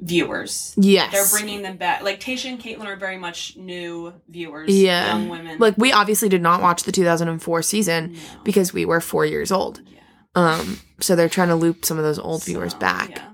[0.00, 0.74] viewers.
[0.76, 1.12] yes.
[1.12, 2.02] They're bringing them back.
[2.02, 4.68] Like Tayshia and Kaitlyn are very much new viewers.
[4.74, 5.08] Yeah.
[5.08, 5.58] young women.
[5.58, 8.18] like we obviously did not watch the 2004 season No.
[8.44, 9.80] because we were four years old.
[9.86, 10.00] Yeah.
[10.34, 13.10] Um, so they're trying to loop some of those old viewers So, back.
[13.10, 13.28] Yeah.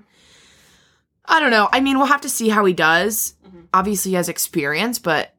[1.24, 1.68] I don't know.
[1.72, 3.34] I mean, we'll have to see how he does.
[3.46, 3.64] Mhm.
[3.72, 5.34] Obviously, he has experience, but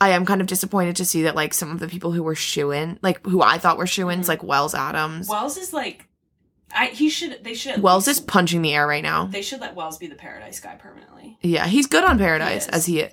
[0.00, 2.34] I am kind of disappointed to see that like some of the people who were
[2.34, 4.28] shoe in, like who I thought were shoe ins, Mhm.
[4.28, 5.28] like Wells Adams.
[5.28, 6.06] Wells is like,
[6.74, 9.26] I he should they should Wells is punching the air right now.
[9.26, 11.38] they should let Wells be the paradise guy permanently.
[11.40, 13.06] Yeah, he's good on Paradise, He as he,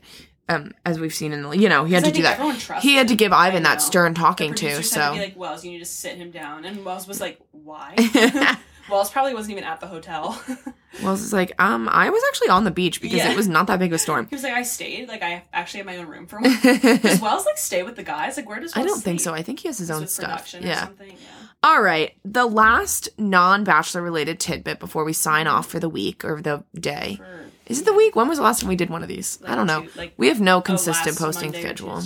[0.49, 2.33] um, as we've seen in the, you know, he had 'Cause to I do that.
[2.33, 4.65] Everyone trusts He had to give I Ivan that stern talking to.
[4.67, 7.19] had to be So like, Wells, you need to sit him down, and Wells was
[7.21, 7.95] like, why?
[8.89, 10.39] Wells probably wasn't even at the hotel.
[11.03, 13.31] Wells is like, um, I was actually on the beach because Yeah.
[13.31, 14.27] it was not that big of a storm.
[14.29, 15.07] he was like, I stayed.
[15.07, 16.55] Like, I actually have my own room for one.
[16.61, 18.37] Does Wells like stay with the guys?
[18.37, 19.33] Like, where does I don't think so.
[19.33, 20.53] I think he has his own stuff.
[20.53, 20.89] Yeah.
[20.99, 21.15] Yeah.
[21.63, 22.13] All right.
[22.23, 26.63] The last non bachelor related tidbit before we sign off for the week or the
[26.79, 27.15] day.
[27.17, 28.15] For, Is it the week?
[28.15, 29.41] When was the last time we did one of these?
[29.41, 29.81] like, I don't know.
[29.81, 32.03] two- like, We have no oh, consistent last posting Monday schedule.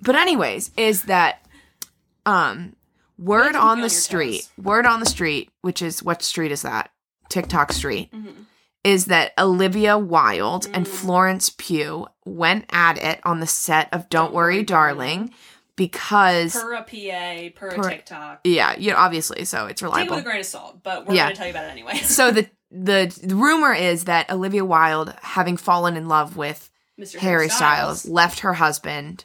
[0.00, 1.44] But anyways, is that
[2.24, 2.75] um
[3.18, 4.42] word on the street.
[4.56, 4.64] toes.
[4.64, 6.90] Word on the street, which is what street is that?
[7.28, 8.12] TikTok street.
[8.12, 8.44] Mhm.
[8.84, 10.88] Is that Olivia Wilde and Mm.
[10.88, 15.32] Florence Pugh went at it on the set of Don't, Worry, Darling
[15.76, 18.40] because per a PA, per, Per- a TikTok.
[18.44, 20.16] yeah, you know, obviously, so it's Take it reliable.
[20.16, 21.24] with a grain of salt, but we're Yeah.
[21.24, 21.96] going to tell you about it anyway.
[21.98, 27.16] so the, the the rumor is that Olivia Wilde, having fallen in love with Mr.
[27.18, 29.24] Harry Styles, left her husband,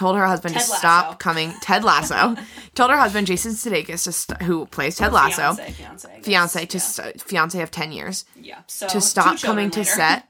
[0.00, 0.78] told her husband Ted to Lasso.
[0.78, 1.52] stop coming.
[1.60, 2.34] Ted Lasso
[2.74, 6.78] told her husband Jason Sudeikis, to st- who plays Ted Lasso, Fiance, fiance, fiance to
[6.78, 6.82] yeah.
[6.82, 8.60] st- fiance of ten years, yeah.
[8.66, 10.26] So to stop coming to set,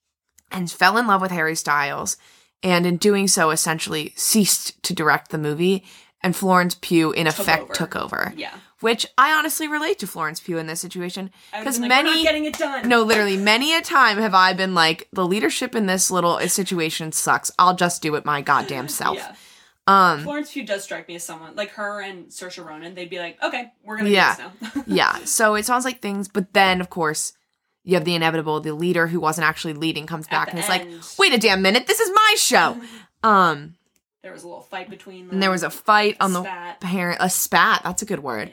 [0.50, 2.16] and fell in love with Harry Styles,
[2.62, 5.84] and in doing so, essentially ceased to direct the movie.
[6.22, 7.72] And Florence Pugh, in effect, over.
[7.72, 8.34] took over.
[8.36, 12.22] Yeah, Which I honestly relate to Florence Pugh in this situation because like, many not
[12.22, 12.88] getting it done.
[12.88, 17.12] no, literally, many a time have I been like, the leadership in this little situation
[17.12, 17.50] sucks.
[17.58, 19.16] I'll just do it my goddamn self.
[19.18, 19.34] Yeah.
[19.86, 22.94] Um, Florence Pugh does strike me as someone like her and Saoirse Ronan.
[22.94, 24.36] They'd be like, okay, we're gonna Yeah.
[24.36, 24.84] do this now.
[24.86, 25.18] yeah.
[25.24, 27.32] So it sounds like things, but then of course
[27.82, 28.60] you have the inevitable.
[28.60, 30.86] The leader who wasn't actually leading comes At back and is like,
[31.18, 32.80] "Wait a damn minute, this is my show."
[33.22, 33.74] Um,
[34.22, 35.34] there was a little fight between them.
[35.34, 36.80] and there was a fight on the spat.
[36.80, 37.82] parent, a spat.
[37.84, 38.50] That's a good word.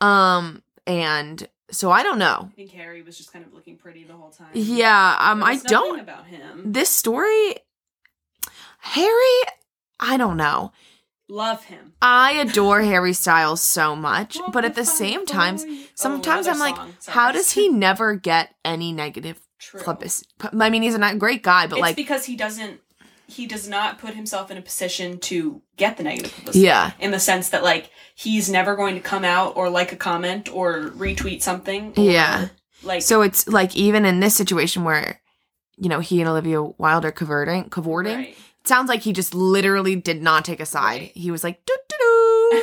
[0.00, 0.36] Yeah.
[0.36, 2.48] Um, and so I don't know.
[2.52, 4.48] I think Harry was just kind of looking pretty the whole time.
[4.54, 5.16] Yeah.
[5.18, 6.00] Um, I don't.
[6.00, 6.72] about him.
[6.72, 7.56] This story,
[8.80, 9.42] Harry.
[10.00, 10.72] I don't know.
[11.30, 11.92] Love him.
[12.00, 15.58] I adore Harry Styles so much, Walk but at the same time,
[15.94, 19.82] sometimes Oh, I'm like, how does he never get any negative True.
[19.82, 20.30] publicity?
[20.58, 22.80] I mean, he's a great guy, but it's like, because he doesn't.
[23.28, 26.64] He does not put himself in a position to get the negative publicity.
[26.64, 29.96] yeah, In the sense that like he's never going to come out or like a
[29.96, 31.92] comment or retweet something.
[31.96, 32.48] or, Yeah.
[32.82, 35.20] Like so it's like even in this situation where,
[35.76, 38.16] you know, he and Olivia Wilde are cavorting, cavorting.
[38.16, 38.36] right.
[38.60, 41.00] It sounds like he just literally did not take a side.
[41.00, 41.12] Right.
[41.14, 41.96] He was like, doo doo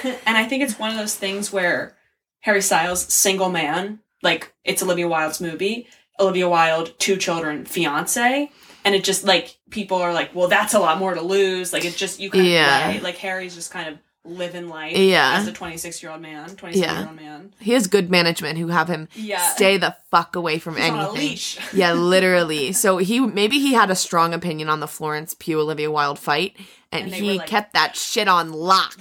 [0.04, 0.16] doo.
[0.26, 1.96] and I think it's one of those things where
[2.42, 5.88] Harry Styles, single man, like it's Olivia Wilde's movie,
[6.20, 8.50] Olivia Wilde, two children, fiance,
[8.86, 11.74] and it just like people are like, well, that's a lot more to lose.
[11.74, 12.88] Like it just you kind Yeah.
[12.88, 13.04] of right?
[13.04, 15.34] like Harry's just kind of living life Yeah.
[15.38, 17.54] as a 26 year old man, 27 year old man.
[17.60, 20.98] He has good management who have him Yeah, stay the fuck away from He's on
[20.98, 21.18] a anything.
[21.20, 21.60] leash.
[21.74, 22.72] yeah, literally.
[22.72, 26.56] So he maybe he had a strong opinion on the Florence Pugh Olivia Wilde fight,
[26.92, 28.98] and, And he like- kept that shit on lock.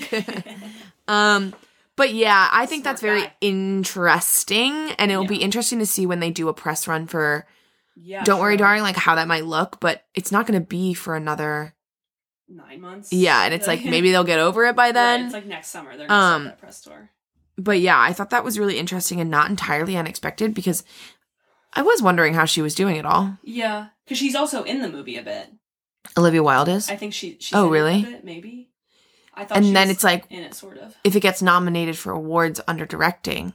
[1.09, 1.55] um,
[1.97, 3.32] but yeah, I think that's very guy.
[3.41, 7.47] interesting, and it'll be interesting to see when they do a press run for
[7.97, 8.57] yeah, "Don't Worry.
[8.57, 9.78] Darling," like how that might look.
[9.80, 11.74] But it's not going to be for another.
[12.49, 13.12] Nine months.
[13.12, 15.24] Yeah, and it's like maybe they'll get over it by Right, then.
[15.24, 17.11] it's like next summer they're gonna Um, that press tour.
[17.57, 20.84] but yeah, I thought that was really interesting and not entirely unexpected because
[21.72, 23.38] I was wondering how she was doing it all.
[23.42, 25.49] Yeah, because she's also in the movie a bit.
[26.18, 26.90] Olivia Wilde is.
[26.90, 27.38] I think she.
[27.40, 28.03] She's Oh, in it a really?
[28.05, 28.70] bit, maybe.
[29.32, 29.59] I thought.
[29.59, 30.95] and then it's like in it, sort of.
[31.03, 33.55] if it gets nominated for awards under directing,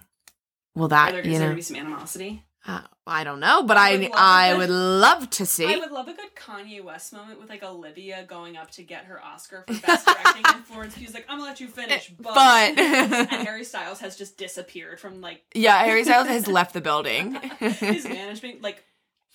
[0.75, 1.55] will Are that there, you is there know?
[1.55, 2.43] be some animosity?
[2.65, 5.65] Uh, I don't know, but I I would love I would love to see.
[5.65, 9.05] I would love a good Kanye West moment with like Olivia going up to get
[9.05, 12.13] her Oscar for best directing, and Florence Pugh's like, "I'm gonna let you finish," eh,
[12.19, 16.73] but, but and Harry Styles has just disappeared from like yeah, Harry Styles has left
[16.73, 17.33] the building.
[17.59, 18.61] his management.
[18.61, 18.83] Like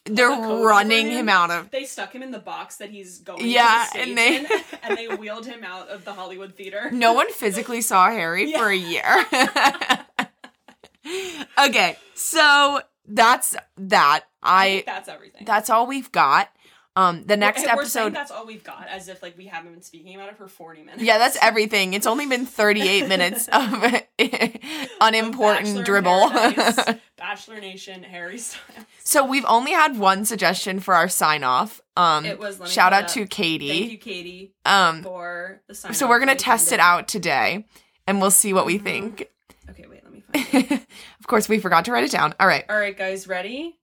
[0.04, 1.28] They're running him him.
[1.28, 1.70] out of.
[1.70, 3.44] they stuck him in the box that he's going.
[3.46, 6.90] Yeah, the and they- they and they wheeled him out of the Hollywood theater.
[6.92, 8.58] No one physically saw Harry Yeah.
[8.58, 9.26] for a year.
[11.66, 14.24] okay, so that's that.
[14.42, 15.44] I I that's everything.
[15.44, 16.48] that's all we've got.
[16.96, 18.14] Um, the next We're- we're episode.
[18.14, 20.80] that's all we've got, as if like we haven't been speaking about it for forty
[20.82, 21.02] minutes.
[21.02, 21.92] Yeah, that's everything.
[21.92, 23.84] It's only been 38 minutes of
[25.00, 26.30] unimportant dribble.
[26.30, 26.78] Paradise,
[27.16, 28.86] Bachelor Nation, Harry Styles.
[29.02, 31.80] so we've only had one suggestion for our sign off.
[31.96, 33.26] Um It was shout out to.
[33.26, 33.68] Katie.
[33.80, 35.94] Thank you, Katie, Um for the sign.
[35.94, 37.66] so we're going to test it out today
[38.06, 38.84] and we'll see what we Mhm.
[38.84, 39.28] think.
[39.70, 40.03] Okay, wait,
[40.34, 40.86] let me find it.
[41.20, 42.34] of course, we forgot to write it down.
[42.40, 42.64] All right.
[42.68, 43.76] All right, guys, ready?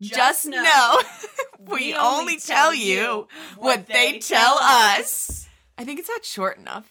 [0.00, 1.00] Just, know,
[1.58, 3.26] we, only tell you
[3.56, 5.48] what they tell us.
[5.76, 6.90] I think it's not short enough.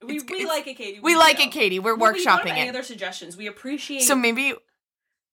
[0.00, 1.00] We, It's- we it's- like it, Katie.
[1.00, 1.44] We like do.
[1.44, 1.78] it, Katie.
[1.80, 3.36] We're Well, we workshopping Any other suggestions?
[3.36, 4.02] We appreciate.
[4.02, 4.54] So maybe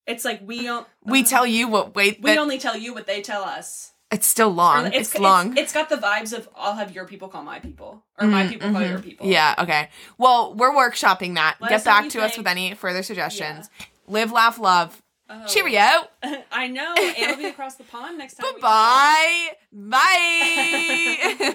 [0.07, 0.87] it's like we don't.
[1.03, 3.92] we uh, tell you what wait We only tell you what they tell us.
[4.13, 4.85] It's still long.
[4.85, 5.57] Or It's, long.
[5.57, 8.49] it's got the vibes of I'll have your people call my people, or my Mm,
[8.49, 8.89] people call mhm.
[8.89, 9.27] your people.
[9.27, 9.89] Yeah, okay.
[10.17, 11.57] Well, we're workshopping that.
[11.59, 13.69] Let Get us know what back to us with any further suggestions.
[14.07, 15.01] Live, laugh, love.
[15.29, 15.45] Oh.
[15.47, 15.89] Cheerio.
[16.51, 16.93] I know.
[16.97, 18.53] It'll be across the pond next time.
[18.61, 19.49] Bye-bye.
[19.73, 21.35] Bye.